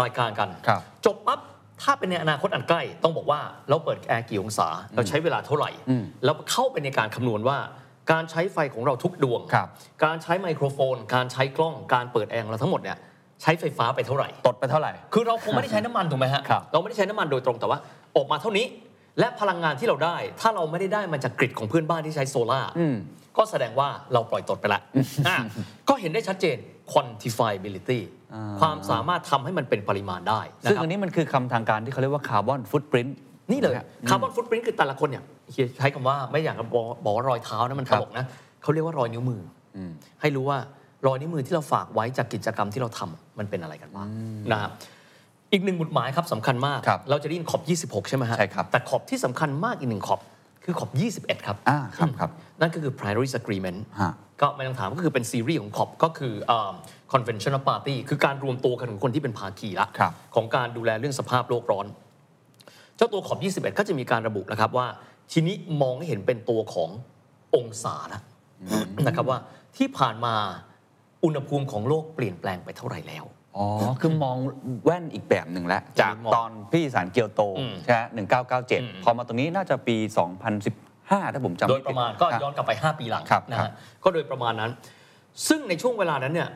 [0.00, 1.40] รายการกันครับ จบปั๊บ
[1.82, 7.58] ถ้าเป็นในอนาคตอันใกล้ ต้องบอกว่าเราเปิดแอร์กี่องศาเราใช้เวลาเท่าไหร่อืมแล้วเข้าไปในการคำนวณว่า
[8.12, 9.68] การใช้ไฟของเราทุกดวงครับ
[10.04, 12.98] การใช้ไมโครโฟน การใช้กล้อง การเปิดแอร์ของเราทั้งหมดเนี่ย
[13.42, 17.78] ใช้ไฟฟ้าไปเท่าไหร่ ตดไปเท่าไหร่ คือเราคงไม่ได้ใช้น้ำมันถูกไหมฮะครับเราไม่ได้ใช้น้ำมันโดยตรงแต่ว่า
[18.16, 18.66] ออกมาเท่านี้
[19.18, 22.96] และพลังงานที่เราได้ ถ้าเราไม่ได้ได้มาจากกริดของเพื่อนบ้านที่ใช้โซล่าร์อืม
[23.36, 24.80] ก็แสดงว่าเราปล่อยตดไปละ
[25.28, 25.36] อะ
[25.88, 26.56] ก็เห็นได้ชัดเจน
[26.92, 28.00] quantifiability
[28.34, 33.16] อ่าความสามารถทำให้มันเป็นปริมาณได้นะซึ่งครับอันนี้มันคือคำทางการที่เขาเรียกว่าคาร์บอนฟุตปรินต์
[33.52, 33.74] นี่เลย
[34.08, 38.24] คาร์บอนฟุตปรินต์คือแต่ละคนเนี่ยเฮียใช้คำว่าไม่อยากจะบอกบอกว่ารอยเท้านะมันคตรับลกนะ
[38.62, 39.40] เขาเรียกว่ารอยนิ้วมือ
[39.76, 39.78] อ
[40.20, 40.58] ให้รู้ว่า
[41.06, 44.06] รอยนิ้วมือที่เราฝากไว้จากกิจกรรมที่เราทำมันเป็นอะไรกันบ้าง
[44.52, 44.70] นะครับ
[45.52, 47.62] อีกหนึ่งหมุดหมายครับสำคัญมาก ครับเราจะได้ยินขอบ
[48.02, 50.20] 26 ใช่ไหมฮะใช่ครับ แต่ขอบที่สำคัญมากอีกหนึ่งขอบ
[50.66, 50.90] คือขอบ
[51.38, 56.72] 21 ครับอ่าครับครับ นั่นก็คือ Paris Agreement ฮะก็ไม่ต้องถามก็คือเป็นซีรีส์ของขอบก็คือเอ่อ
[57.12, 61.86] conventional party คือการรวมตัวกันของคนที่เป็นภาคีละครับของการดูแลเรื่องสภาพโลกร้อน
[62.96, 64.86] เจ้าตัวขอบ 21 ก็จะมีการระบุนะครับว่า
[65.32, 66.90] ทีนี้มองให้เห็นเป็นตัวของ
[67.56, 68.20] องศาละ
[69.06, 69.38] นะครับว่า
[69.76, 70.34] ที่ผ่านมา
[71.24, 73.24] อุณหภูมิของโลกเปลี่ยนแปลงไปเท่าไหร่แล้ว
[73.58, 73.68] อ๋อ
[74.00, 74.36] คือมอง
[74.84, 79.96] แว่นอีกแบบหนึ่งแล้ว จากมองตอนพี่สารเกียวโตอืมใช่ไหมหนึ่งเก้าเก้าเจ็ดอืมพอมาตรงนี้น่าจะปี
[80.64, 83.72] 2015ถ้าผมจำโดไม่ยผิปประมาณก็ครับย้อนกลับไป 5 ปีหลังครับนะครัฮะบ
[84.04, 84.70] ก็โดยประมาณนั้น
[85.48, 86.48] ซึ่งในช่วงเวลานั้นเนี่ย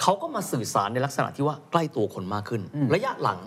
[0.00, 2.62] เขาก็มาสื่อสารในลักษณะที่ว่าใกล้ตัวคนมากขึ้น
[2.94, 3.40] ระยะหลัง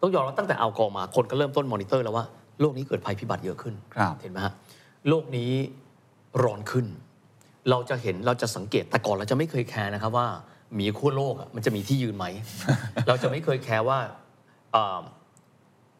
[0.00, 2.24] ต้องยอมรับตั้งแต่เอากอมาคนก็เริ่มต้นมอนิเตอร์แล้วว่า
[2.60, 4.52] โลกนี้เกิดภัยพิบัติเยอะขึ้นครับเห็นไหมฮะ
[5.08, 5.50] โลกนี้
[6.42, 6.86] ร้อนขึ้น
[7.70, 12.26] เราจะเห็นเราจะสังเกตแต่ก่อนเราจะไม่เคยแคร์นะครับว่าห มีขั้วโลกอะมันจะมีที่ยืนไหม
[13.08, 13.98] เราจะไม่เคยแคร์ว่า
[14.74, 15.02] อ่า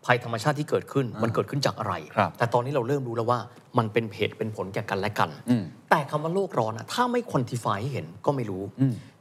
[0.05, 3.41] ภัยธรรมชาติที่เกิดขึ้นมันเกิดขึ้นจากอะไรครับแต่ตอนนี้เราเริ่มรู้แล้วว่า
[3.79, 8.65] มันเป็นเหตุเป็นผลแก่กันและกันอืมแต่คำว่าโลกร้อนอะถ้าไม่ควอนติฟายให้เห็นก็ไม่รู้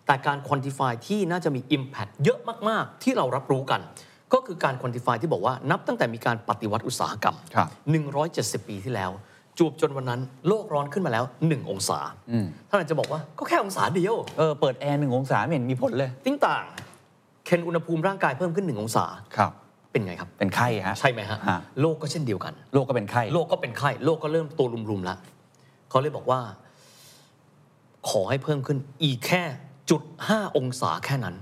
[0.08, 2.40] แต่การควอนติฟายที่น่าจะมี Impact เยอะ
[2.70, 3.82] มาก ๆ ที่เรารับรู้กัน
[4.34, 7.68] ก็คือการควอนติฟายที่บอกว่านับตั้งแต่มีการปฏิวัติอุตสาหกรรมครับ
[8.64, 9.12] 170 ปีที่แล้ว
[9.58, 12.00] จูบจนวันนั้นโลกร้อนขึ้นมาแล้ว 1 องศา
[12.70, 16.64] ท่านอาจจะบอกว่าก็แค่องศาเดียวเออเปิดแอร์หนึ่งองศาไม่เห็นมีผลเลย ติ้งต่าง
[17.46, 19.06] เคนอุณหภูมิร่างกายเพิ่มขึ้น1องศา
[19.38, 19.52] ครับ
[19.92, 25.18] เป็นไงครับ เป็นไข้ฮะ ใช่ไหมฮะฮะ โลกก็เช่นเดียวกัน โลกก็เป็นไข้ โลกก็เป็นไข้ โลกก็เริ่มตัวรุมๆแล้ว
[25.90, 26.40] เขาเลยบอกว่า
[28.10, 29.44] ขอให้เพิ่มขึ้นอีกแค่
[29.90, 31.36] จุดห้าองศาแค่นั้น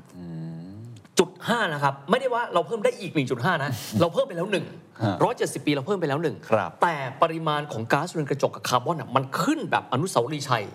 [1.22, 4.66] จุดห้านะครับ ไม่ได้ว่าเราเพิ่มได้อีก 1.5 นะ เราเพิ่มไปแล้วหนึ่ง
[5.02, 10.66] ฮะร้อยเจ็ดสิบปีเราเพิ่มไปแล้วหนึ่งครับแต่ปริมาณของก๊าซเรือนกระจกกับคาร์บอนน่ะมันขึ้นแบบอนุสาวรีย์ชัย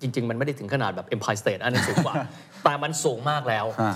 [0.00, 2.14] จริง ๆ มันไม่ได้ถึงขนาดแบบ Empire State อันนั้นสูงกว่า
[2.64, 3.94] แต่มันสูงมากแล้วฮะ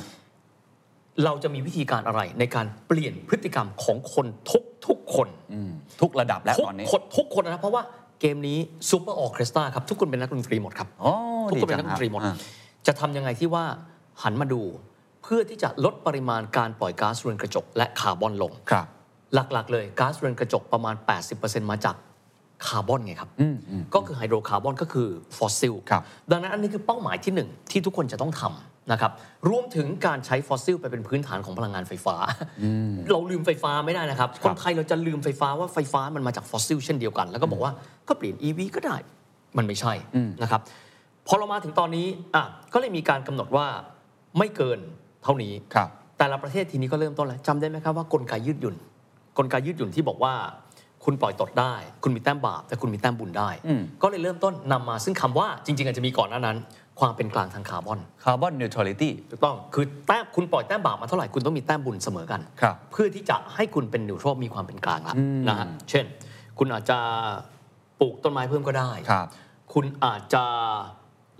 [1.24, 5.70] เราจะมีวิธีการอะไรในการเปลี่ยนพฤติกรรมของคนทุกทุกๆคนอืม
[6.00, 7.82] ทุกระดับแล้วทุกตอนนี้คนทุกคนนะเพราะว่า
[8.20, 8.58] เกมนี้
[8.90, 11.12] ซูเปอร์ออเคสตราครับทุกคนเป็นนักดนตรีหมดครับอ๋อ
[11.50, 12.34] ทุกคนเป็นดีนักจัดงนตรีหมดอ่า
[12.86, 13.64] จะทำยังไงที่ว่า
[14.22, 14.62] หันมาดู
[15.26, 18.86] เพื่อที่จะลดปริมาณการปล่อยก๊าซเรือนกระจก และคาร์บอนลงครับ
[19.34, 20.94] หลักๆ เลยก๊าซเรือนกระจกประมาณ
[21.32, 21.96] 80%มาจาก
[22.66, 25.08] คาร์บอนไงครับอืมอืมก็คือไฮโดรคาร์บอนก็คือ
[25.38, 29.12] ฟอสซิลครับดังนั้นอันนี้คือเป้าหมายที่หนึ่งที่ทุกคนจะต้องทำนะครับ
[29.48, 32.16] รวมถึงการใช้ฟอสซิลไปเป็นพื้นฐานของพลังงานไฟฟ้า
[33.12, 37.72] เราลืมไฟฟ้าไม่ได้นะครับ คนไทยเราจะลืมไฟฟ้าว่าไฟฟ้ามันมาจากฟอสซิลเช่นเดียวกัน แล้วก็บอกว่า
[38.08, 38.96] ก็เปลี่ยน EV ก็ได้
[39.56, 39.92] มันไม่ใช่
[40.42, 40.60] นะครับ
[41.26, 43.66] พอเรามาถึงตอนนี้อะก็เลยมีการกำหนดว่า
[44.38, 44.80] ไม่เกิน
[45.26, 48.76] เท่านี้ครับแต่ละประเทศทีนี้ก็เริ่มต้นแล้วจำได้ไหมครับว่ากลไกยืดหยุ่น
[49.38, 50.34] กลไกยืดหยุ่นที่บอกว่า
[51.04, 56.56] คุณปล่อยตดได้ คุณมีแต้มบาปแต่คุณมีแต้มบุญได้อืมก็เลยเริ่มต้นนำมาซึ่งคำว่าจริง ๆ อาจจะมีก่อนหน้านั้น
[57.00, 66.04] ความเป็นกลางทางคาร์บอน carbon neutrality ถูกต้องคือแต้มคุณปล่อยแต้มบาปมาเท่าไหร่คุณต้องมีแต้มบุญเสมอกันครับเพื่อที่จะให้คุณเป็น neutral มีความเป็นกลางละอืมนะฮะเช่น
[66.58, 66.98] คุณอาจจะ
[68.00, 69.26] ปลูกต้นไม้เพิ่มก็ได้ครับ
[69.72, 70.44] คุณอาจจะ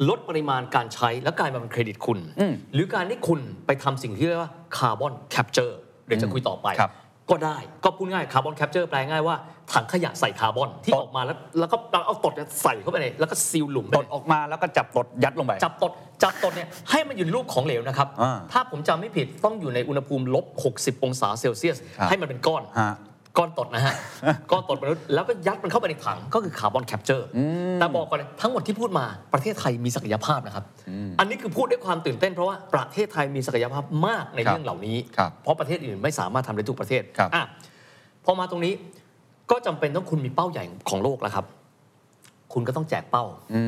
[0.08, 6.92] ลดปริมาณการใช้แล้วกลายมาเป็นเครดิตคุณอืมหรือการที่คุณไปทำสิ่งที่เรียกว่า carbon capture เดี๋ยวจะคุยต่อไปครับ
[7.30, 9.36] ก็ได้ก็พูดง่าย carbon capture แปลง่ายว่า
[9.72, 11.76] ถังขยะใส่คาร์บอนที่ออกมาแล้วแล้วก็
[12.06, 15.92] เอาตดเนี่ยใส่เข้าไปในแล้วก็ seal หลุมไปเลย ตดออกมาแล้วก็จับตดยัดลงไป จับตด
[16.22, 20.44] จับตดเนี่ยให้มันอยู่ในรูปของเหลวนะครับอ่าถ้าผมจำไม่ผิดต้องอยู่ในอุณหภูมิลบ
[20.76, 22.92] 60 องศาเซลเซียสครับให้มันเป็นก้อนฮะ
[23.38, 23.94] ก้อนตดนะฮะ
[24.50, 27.28] ก้อนตดมนุษย์แล้วก็ยัดมันเข้าไปในถังก็คือ carbon capture
[27.78, 30.64] แต่บอกก่อนเลยทั้งหมดที่พูดมาประเทศไทยมีศักยภาพนะครับ
[31.18, 37.42] อันนี้คือพูดด้วยความตื่นเต้นเพราะว่าประเทศไทยมีศักยภาพมากในครับเรื่องเหล่านี้ครับเพราะประเทศอื่นไม่สามารถทำได้ทุกประเทศครับอะ
[38.24, 38.72] พอมาตรงนี้
[39.50, 41.46] ก็จำเป็นต้องคุณมีเป้าใหญ่ของโลกแล้วครับ
[42.52, 43.24] คุณก็ต้องแจกเป้า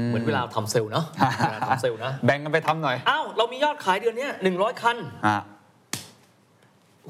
[0.07, 1.05] เหมือนเวลาทำเซลล์เนาะ
[1.51, 4.97] เวลาทำเซลล์นะแบ่งกันไปทำหน่อยอ้าวเรามียอดขายเดือนเนี้หนึ่งร้อยคัน
[5.27, 5.41] ฮะ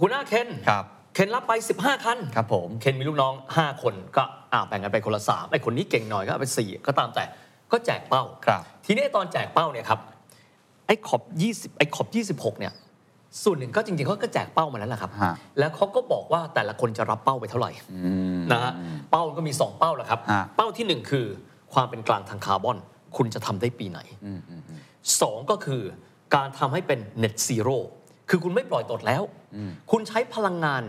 [0.00, 0.84] หัวหน้าเคนครับ
[1.18, 7.24] เคนรับไป 15 คันครับผมเคนมีลูกน้อง 5 คนก็อ่าแบ่งกันไปคนละสามไอ้คนนี้เก่งหน่อยก็เอาไปสี่ก็ตามแต่
[7.72, 10.00] ก็แจกเป้าครับ ทีนี้ตอนแจกเป้าเนี่ยครับ
[10.86, 12.08] ไอ้ขอบ20ไอ้ขอบ
[12.52, 12.72] 26เนี่ย
[13.42, 18.72] ส่วนหนึ่งก็จริงๆเขาก็แจกเป้ามาแล้วแหละครับฮะแล้วเขาก็บอกว่าแต่ละคนจะรับเป้าไปเท่าไหร่อืมนะฮะ
[19.10, 21.26] เป้าก็มี 2 เป้าแหละครับฮะเป้าทีหนึ่1 คือ
[21.72, 22.78] ความเป็นกลางทางคาร์บอน
[23.16, 24.80] คุณจะทำได้ปีไหนอืมอืมอืม
[25.20, 25.82] สองก็คือ
[26.34, 27.76] การทำให้เป็น net zero
[28.30, 29.22] คือคุณไม่ปล่อยตดแล้ว
[29.90, 30.84] คุณใช้พลังงาน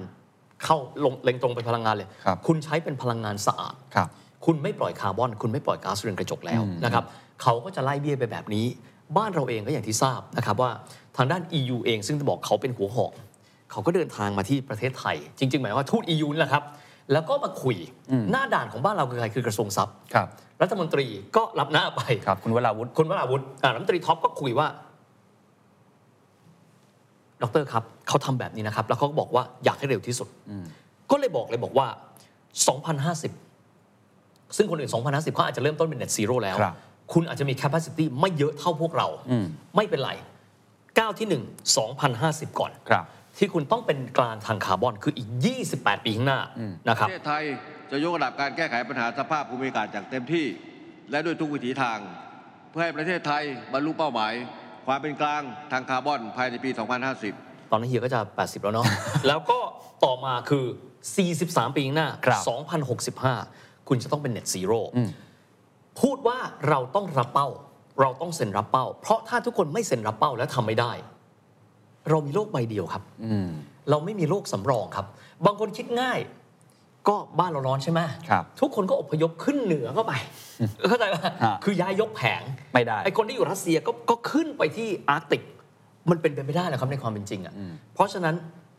[0.66, 4.08] เข้าลงเล็งตรงไปพลังงานเลย ครับคุณใช้เป็นพลังงานสะอาด ครับ
[4.46, 7.04] คุณไม่ปล่อยคาร์บอน คุณไม่ปล่อยก๊าซเรือนกระจกแล้วอืม นะครับ
[7.42, 8.66] เขาก็จะไล่เบี้ยไปแบบนี้
[9.18, 10.72] บ้านเราเองก็อย่างที่ทราบนะครับว่า
[11.18, 13.12] ทางด้าน EU เองซึ่งจะบอกเขาเป็นหัวหอก
[13.72, 16.64] เขาก็เดินทางมาที่ประเทศไทย จริง ๆ หมายว่าทูต EU นี่แหละครับ
[17.12, 17.76] แล้วก็มาคุย
[18.32, 20.28] หน้าด่านของบ้านเราคือใครคือกระทรวงทรัพย์ ครับ
[20.62, 21.06] รัฐมนตรี
[21.36, 24.68] ก็รับหน้าไป ครับ คุณวราวุฒิคุณวราวุฒิอ่ารัฐมนตรีท็อปก็คุยว่า
[27.42, 30.28] ดรครับ เขาทำแบบนี้นะครับ แล้วเขาก็บอกว่าอยากให้เร็วที่สุด
[31.12, 31.88] ก็เลยบอกเลยบอกว่า
[33.58, 36.76] 2050 ซึ่งคนอื่น 2050เขาอาจจะเริ่มต้นเป็น net zero แล้วครับ
[37.14, 39.46] คุณอาจจะมี capacity ไม่เยอะเท่าพวกเราอืม
[39.76, 40.12] ไม่เป็นไร
[41.00, 43.06] ก้าวที่ 1 2050 ก่อนครับ
[43.38, 45.30] ที่คุณต้องเป็นกลางทางคาร์บอนคืออีก
[45.68, 46.40] 28 ปีข้างหน้า
[46.90, 47.44] นะคปรับระเทศไทย
[47.92, 50.46] จะยกระดับการแก้ไขปัญหาสภาพภูมิอากาศอย่างเต็มที่
[51.12, 51.98] และด้วยทุกวิถีทาง
[52.72, 53.44] เพื่อให้ประเทศไทย
[53.74, 54.34] บรรลุเป้าหมาย
[54.88, 55.42] ความเป็นกลาง
[55.72, 56.70] ทางคาร์บอนภายในปี
[57.16, 58.86] 2050 ตอนนั้นเฮียก็จะ 80 แล้วเนาะ
[59.28, 59.60] แล้วก็
[60.04, 60.66] ต่อมาคือ
[61.20, 62.42] 43 ปีข้างหน้าครับ
[63.20, 64.80] 2065 คุณจะต้องเป็น net zero
[66.02, 66.38] พูดว่า
[66.70, 67.48] เราต้องรับเป้า
[68.02, 70.92] เราต้องเซ็นรับเป้า เพราะถ้าทุกคนไม่เซ็นรับเป้าและทำไม่ได้
[72.10, 73.48] เรามีโลกใบเดียวครับอืม
[73.90, 75.06] เราไม่มีโลกสำรองครับ
[75.46, 76.20] บางคนคิดง่าย
[77.08, 78.00] ก็บ้านเราร้อนใช่ไหม
[78.30, 80.14] ครับทุกคนก็อพยพขึ้นเหนือเข้าไป
[80.88, 82.42] เข้าใจไหมฮะคือย้ายยกแผง
[82.74, 85.42] ไม่ได้ไอคนที่อยู่รัสเซียก็ก็ขึ้นไปที่อาร์กติก
[86.12, 87.54] มันเป็นไปไม่ได้นะครับในความเป็นจริงอะ
[87.94, 88.36] เพราะฉะนั้น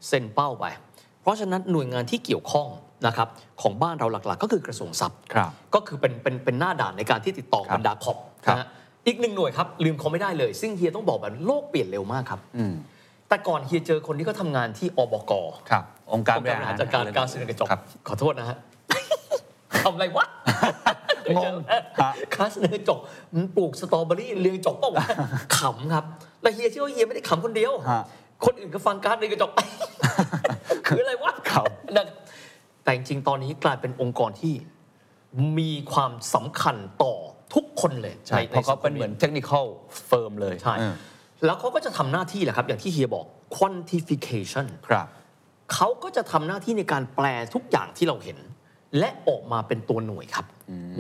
[0.09, 0.65] เซ็นเป้าไป
[1.23, 2.69] เพราะฉะนั้นหน่วยงานที่เกี่ยวข้อง
[3.07, 3.29] นะครับ
[3.63, 8.67] ของบ้านเราหลักๆ ก็คือกระทรวงทรัพย์ครับก็คือเป็นเป็นเป็นหน้าด่านในการที่ติดต่อครับบรรดาขอบครับนะฮะ
[9.07, 12.75] อีกหนึ่งหน่วยครับลืมเขาไม่ได้เลย ซึ่งเฮียต้องบอกแบบโลกเปลี่ยนเร็วมากครับอืม
[13.29, 15.33] แต่ก่อนเฮียเจอคนที่เขาทำงานที่อบก
[15.71, 18.57] ครับองค์การองค์การบริหารจัดการก๊าซเรือนกระจกครับขอโทษนะฮะ
[19.85, 20.27] ทำอะไรวะ
[21.37, 21.81] งงฮะ
[22.35, 22.99] ก๊าซเรือนกระจก
[23.35, 25.07] มันปลูกสตรอเบอรี่เรือนกระจกเปล่าวะ
[25.59, 26.05] ขำครับ
[26.43, 28.03] แล้วเฮียเชื่อว่าเฮียไม่ได้ขำคนเดียว ฮะ
[28.45, 29.51] คนอื่นก็ฟังก๊าซเรือนกระจก
[30.87, 31.65] คืออะไรวะครับ
[31.97, 32.07] นะ
[32.85, 34.55] แต่จริงๆ ตอนนี้กลายเป็นองค์กรที่
[35.59, 37.15] มีความสำคัญต่อ
[37.55, 39.65] ทุกคนเลยใช่เพราะเขาเป็นเหมือน technical
[40.07, 40.95] firm เลยใช่เออ
[41.45, 43.27] แล้วเขาก็จะทำหน้าที่แหละครับ อย่างที่เฮียบอก
[43.57, 45.07] quantification ครับ
[45.75, 48.39] เขาก็จะทำหน้าที่ในการแปลทุกอย่างที่เราเห็น
[48.99, 50.47] และออกมาเป็นตัวหน่วยครับ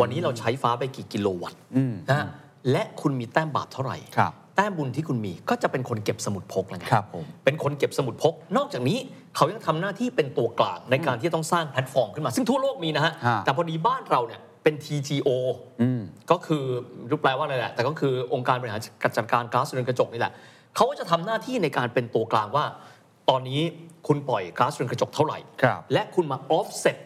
[0.01, 2.26] วันนี้เราใช้ฟ้าไปกี่กิโลวัตต์อืมนะฮะ
[2.70, 8.99] และคุณมีแต้มบาปเท่าไหร่ ครับแต้มบุญที่คุณมีก็จะเป็นคนเก็บสมุดพกแล้วไงครับผมเป็นคนเก็บสมุดพก นอกจากนี้
[9.37, 15.29] เขายังทำหน้าที่เป็นตัวกลางในการที่จะต้องสร้างแพลตฟอร์มขึ้นมา ซึ่งทั่วโลกมีนะฮะฮะแต่พอดีบ้านเราเนี่ยเป็น TGO
[15.83, 16.01] อืม
[16.31, 16.65] ก็คือ
[17.11, 18.81] รู้แปลว่าอะไรแหละ แต่ก็คือองค์การบริหาร
[19.17, 20.33] จัดการก๊าซเรือนกระจกนี่แหละ
[20.77, 22.65] เขาก็จะทำหน้าที่ในการเป็นตัวกลางว่า
[23.29, 23.61] ตอนนี้
[24.07, 26.97] คุณปล่อยก๊าซเรือนกระจกเท่าไหร่ครับและคุณมา offset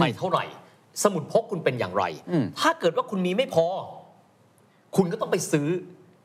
[0.00, 0.44] ไปเท่าไหร่
[1.02, 3.66] สมุดพกคุณเป็นอย่างไรอืมถ้าเกิดว่าคุณมีไม่พอ
[4.96, 5.68] คุณก็ต้องไปซื้อ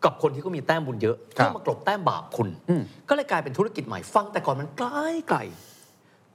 [0.05, 4.89] กับคนที่เขามีแต้มบุญเยอะเพื่อมากลบแต้มบาปคุณอืมก็เลยกลายเป็นธุรกิจใหม่ฟังแต่ก่อนมันไกล
[5.27, 5.39] ไกล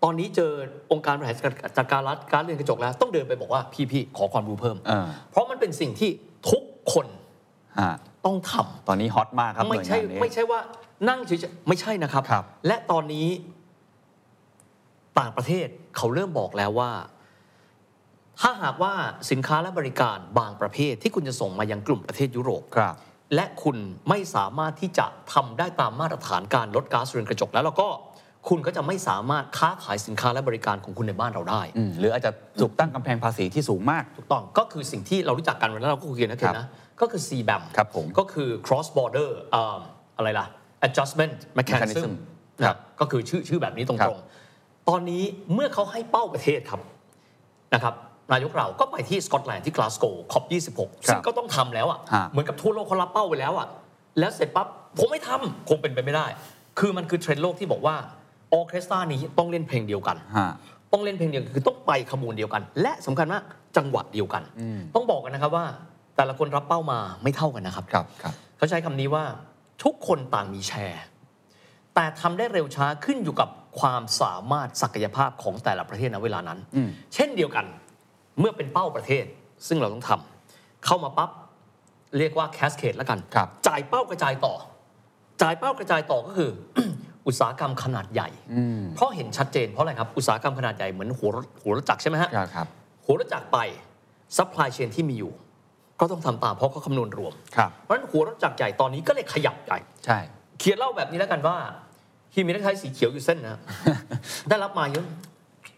[0.03, 0.51] ตอนนี้เจอ
[0.93, 1.37] องค์การบริหาร
[1.77, 6.11] จัดการรัฐการเรือนกระจกแล้ว ต้องเดินไปบอกว่าพี่พี่ขอความรู้เพิ่มอ่าเพราะมันเป็นสิ่งที่
[6.51, 6.63] ทุก
[6.93, 7.07] คน
[7.81, 7.93] ฮะ
[8.27, 8.53] ต้องท
[8.89, 10.61] ตอนนี้ฮอตมากครับำไม่ใช่หน่วยงานนี้ไม่ใช่ว่า
[11.09, 13.29] นั่งเฉยๆไม่ใช่นะครับครับและตอนนี้
[15.19, 15.67] ต่างประเทศ
[15.97, 16.91] เขาเริ่มบอกแล้วว่า
[18.41, 18.93] ถ้าหากว่า
[19.31, 22.95] สินค้าและบริการบางประเภทที่คุณจะส่งมายังกลุ่มประเทศยุโรปครับ
[23.35, 23.77] และคุณ
[24.09, 27.89] ไม่สามารถที่จะทำได้ตามมาตรฐานการลดก๊าซเรือนกระจกแล้วแล้วก็
[28.49, 36.67] คุณก็จะไม่สามารถค้าขายสินค้าและบริการของคุณในบ้านเราได้อืมหรืออาจจะถูกตั้งกำแพงภาษีที่สูงมาก ถูกต้องก็คือสิ่งที่เรารู้จักกันวันนั้นเราก็คุยกันนะเคนนะ
[37.01, 39.79] ก็คือ CBAM ครับผมก็คือ cross border อ่า
[40.17, 40.47] อะไรล่ะ
[40.87, 42.13] adjustment mechanism mechanism
[42.59, 45.23] นะครับก็คือชื่อชื่อแบบนี้ตครัรบงๆ ตอนนี้
[45.55, 46.81] เมื่อเขาให้เป้าประเทศครับ
[47.75, 47.95] นะครับ
[48.33, 50.45] นายกเราก็ไปที่สกอตแลนด์ที่กลาสโกว์คอป
[50.77, 53.69] 26 ซึ่งก็ต้องทำแล้วอะฮะเหมือนกับทั่วโลกเขารับเป้าไว้แล้วอะ
[54.19, 54.67] แล้วเสร็จปั๊บ
[54.99, 56.27] ผมไม่ทำคงเป็นไปไม่ได้
[56.79, 57.97] คือมันคือเทรนด์โลกที่บอกว่า
[58.53, 60.49] ออร์เคสตรานี้ต้องเล่นเพลงเดียวกันฮะ
[60.93, 63.43] ต้องเล่นเพลงเดียวกันคือต้องไปขบวนเดียวกัน และสำคัญมาก
[63.77, 65.67] จังหวัดเดียวกันอืมต้องบอกกันนะครับว่า
[66.17, 69.25] แต่ละคนรับเป้ามาไม่เท่ากันนะครับครับครับเขาใช้คำนี้ว่า
[69.85, 71.03] ทุกคนต่างมีแชร์
[71.95, 73.49] แต่ทำได้เร็วช้าขึ้นอยู่กับ
[73.81, 77.67] ความสามารถศักยภาพของแต่ละประเทศณเวลานั้นอืมเช่นเดียวกัน
[78.41, 79.25] เมื่อเป็นเป้าประเทศ
[79.69, 81.31] ซึ่งเราต้องทำเข้ามาปั๊บ
[82.19, 84.55] เรียกว่า cascade แล้วกันครับจ่ายเป้ากระจายต่อ
[85.43, 86.51] จ่ายเป้ากระจายต่อก็คือ
[87.27, 92.67] อุตสาหกรรมขนาดใหญ่อืมเพราะเห็นชัดเจนเพราะอะไรครับ อุตสาหกรรมขนาดใหญ่เหมือนหัวรถหัวรถจักรใช่ไหมฮะครับครับ
[93.05, 93.59] หัวรถจักรไป
[94.37, 95.33] supply chain ที่มีอยู่
[96.01, 100.19] ก็ต้องทำตามเพราะเขาคำนวณรวมครับเพราะฉะนั้นหัวรถจักรใหญ่ตอนนี้ก็เลยขยับใหญ่ใช่
[100.59, 101.57] เขียนเล่าแบบนี้แล้วกันว่า
[102.35, 103.61] ฮีมีนักไทยสีเขียวอยู่เส้นนะ
[104.49, 105.07] ได้รับมาเยอะ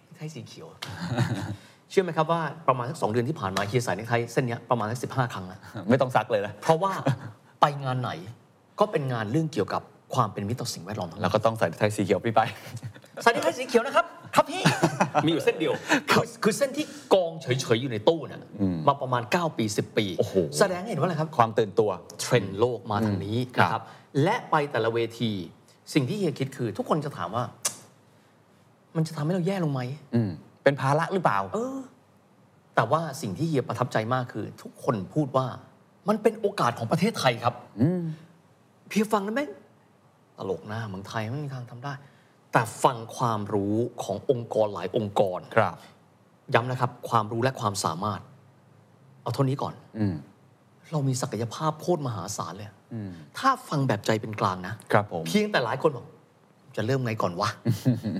[0.09, 0.69] นักไทยสีเขียว
[1.91, 5.59] เชื่อไหมครับว่าประมาณสักสองเดือนที่ผ่านมาเฮียใส่นักไทยเส้นเนี้ยประมาณสักสิบห้าครั้งนะ
[5.91, 6.93] ไม่ต้องซักเลยนะเพราะว่า
[7.61, 8.11] ไปงานไหน
[8.81, 9.83] ก็เป็นงานเรื่องเกี่ยวกับ
[10.15, 12.41] ความเป็นมิตรต่อสิ่งแวดล้อมทั้งนั้นแล้วก็ต้องใส่ไทยสีเขียวพี่ไป
[13.23, 14.63] ใส่ในไทยสีเขียวนะครับครับพี่
[15.25, 15.73] มีอยู่เส้นเดียว
[16.11, 23.83] คือคือเส้นที่กองเฉยๆอยู่ในตู้เนี่ยอืมมาประมาณ 9 ปี 10 ปีโอ้โหแสดงให้เห็นว่าอะไรครับความตื่นตัวเทรนด์โลกมาทางนี้ครับนะครับ
[24.23, 25.33] และไปแต่ละเวที
[25.95, 27.45] สิ่งที่เฮียคิดคือ ทุกคนจะถามว่า
[28.97, 29.81] มันจะทำให้เราแย่ลงไหม
[30.15, 30.31] อืม
[30.63, 31.77] เป็นภาระหรือเปล่า เออ
[32.75, 35.47] แต่ว่าสิ่งที่เฮียประทับใจมากคือ ทุกคนพูดว่า
[36.09, 38.03] มันเป็นโอกาสของประเทศไทยครับอืม
[38.89, 39.51] เพียงฟังแล้วแม่ง
[40.39, 41.93] ตลกหน้าเมืองไทยไม่มีทางทำได้
[42.53, 45.77] แต่ฟังความรู้ขององค์กรหลายองค์กรครับ
[46.55, 48.21] ย้ำนะครับ ความรู้และความสามารถ
[49.23, 50.15] เอาเท่านี้ก่อน อืม
[50.91, 56.07] เรามีศักยภาพโคตรมหาศาลเลยอืมถ้าฟังแบบใจเป็นกลางนะครับผมเพียงแต่หลายคนบอก
[56.77, 57.51] จะเริ่มไงก่อนวะ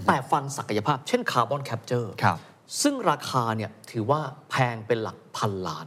[0.07, 2.39] แต่ฟังศักยภาพ เช่น carbon capture ครับ
[2.83, 4.21] ซึ่งราคาเนี่ยถือว่า
[4.51, 5.87] แพงเป็นหลักพันล้าน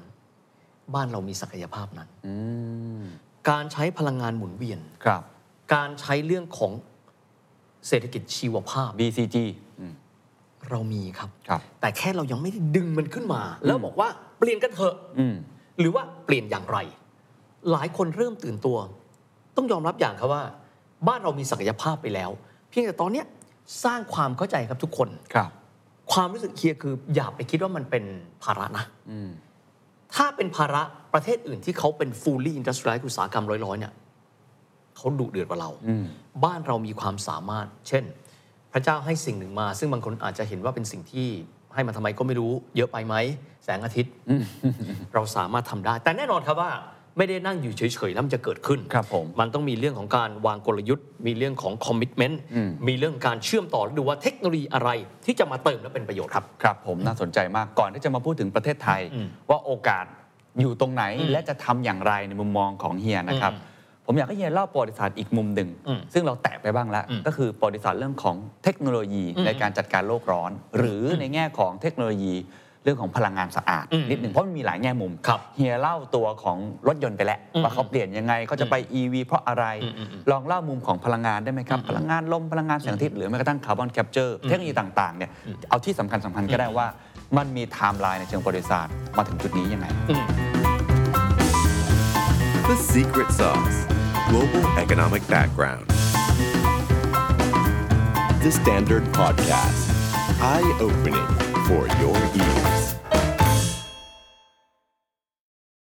[0.93, 2.35] บ้านเรามีศักยภาพนั้นอื
[3.01, 3.03] ม
[3.49, 5.21] การใช้พลังงานหมุนเวียนครับ
[5.73, 6.71] การใช้เรื่องของ
[7.87, 9.37] เศรษฐกิจชีวภาพ BCG
[9.79, 9.93] อืม
[10.69, 14.07] เรามีครับครับแต่แค่เรายังไม่ได้ดึงมันขึ้นมา แล้วบอกว่า
[14.39, 15.35] เปลี่ยนกันเถอะอืม
[15.79, 16.77] หรือว่าเปลี่ยนอย่างไร
[17.71, 18.77] หลายคนเริ่มตื่นตัว
[19.57, 20.43] ต้องยอมรับอย่างครับว่า
[21.07, 23.25] บ้านเรามีศักยภาพไปแล้วเพียงแต่ตอนเนี้ย
[23.83, 25.49] สร้างความเข้าใจครับทุกคนครับ
[26.13, 28.03] ความรู้สึกเคลียร์คืออย่าไปคิดว่ามันเป็น
[28.43, 29.29] ภาระนะอืม
[30.15, 30.81] ถ้าเป็นภาระ
[31.13, 33.93] ประเทศอื่นที่เขาเป็น fully industrialized อุตสาหกรรมร้อยๆเนี่ย
[34.97, 36.05] เขาดุเดือดกว่าเราอืม
[36.45, 38.03] บ้านเรามีความสามารถ เช่น
[38.73, 41.27] พระเจ้าให้สิ่งหนึ่งมา ซึ่งบางคนอาจจะเห็นว่าเป็นสิ่งที่
[41.73, 43.15] ให้มาทำไมก็ไม่รู้ เยอะไปไหม
[43.63, 44.13] แสงอาทิตย์
[45.13, 46.71] เราสามารถทำได้ แต่แน่นอนครับว่า
[47.17, 54.89] ไม่ได้นั่งอยู่เฉยๆแล้วมันจะเกิดขึ้นครับผมมันต้องมีเรื่องของการวางกลยุทธ์ มีเรื่องของคอมมิชเมนต์อืมมีเรื่องการเชื่อมต่อและดูว่าเทคโนโลยีอะไร
[55.25, 60.05] ที่จะมาเติมและเป็นประโยชน์ครับครับผมน่าสนใจมากก่อนที่จะมาพูดถึงประเทศไทยอืมว่าโอกาส
[60.59, 63.71] อยู่ตรงไหนอืมและจะทำอย่างไรในมุมมองของเฮียนะครับอืม
[64.05, 72.33] ผมอยากให้เฮียเล่าประวัติศาสตร์อีกมุมหนึ่งอืมซึ่งเราแตะไปบ้างแล้วอืมก็คือประวัติศาสตร์เรื่องของเทคโนโลยีอืมในการจัดการโลกร้อน หรือในแง่ของเทคโนโลยี
[72.83, 76.57] เรื่องของพลังงานสะอาดอืมนิดหนึ่งเพราะมันมีหลายแง่มุมครับเฮียเล่าตัวของ
[76.87, 85.31] รถยนต์ไปแล้วอืมว่าเขาเปลี่ยนยังไงเขาจะไป EV เพราะอะไรอืมอืมอืมลองเล่ามุมของพลังงานได้ไหมครับอืมพลังงานลมพลังงานแสงอาทิตย์หรือแม้กระทั่ง carbon capture เทคโนโลยีต่างๆเนี่ย
[85.69, 86.87] เอาที่สำคัญสำคัญๆก็ได้ว่า
[87.37, 90.25] มันมีไทม์ไลน์ในเชิงประวัติศาสตร์มาถึงจุดนี้ยังไงอืม
[92.69, 93.77] The secret sauce
[94.29, 95.85] global economic background.
[98.43, 99.83] The Standard Podcast.
[100.41, 101.27] Eye opening
[101.67, 102.62] for your ears.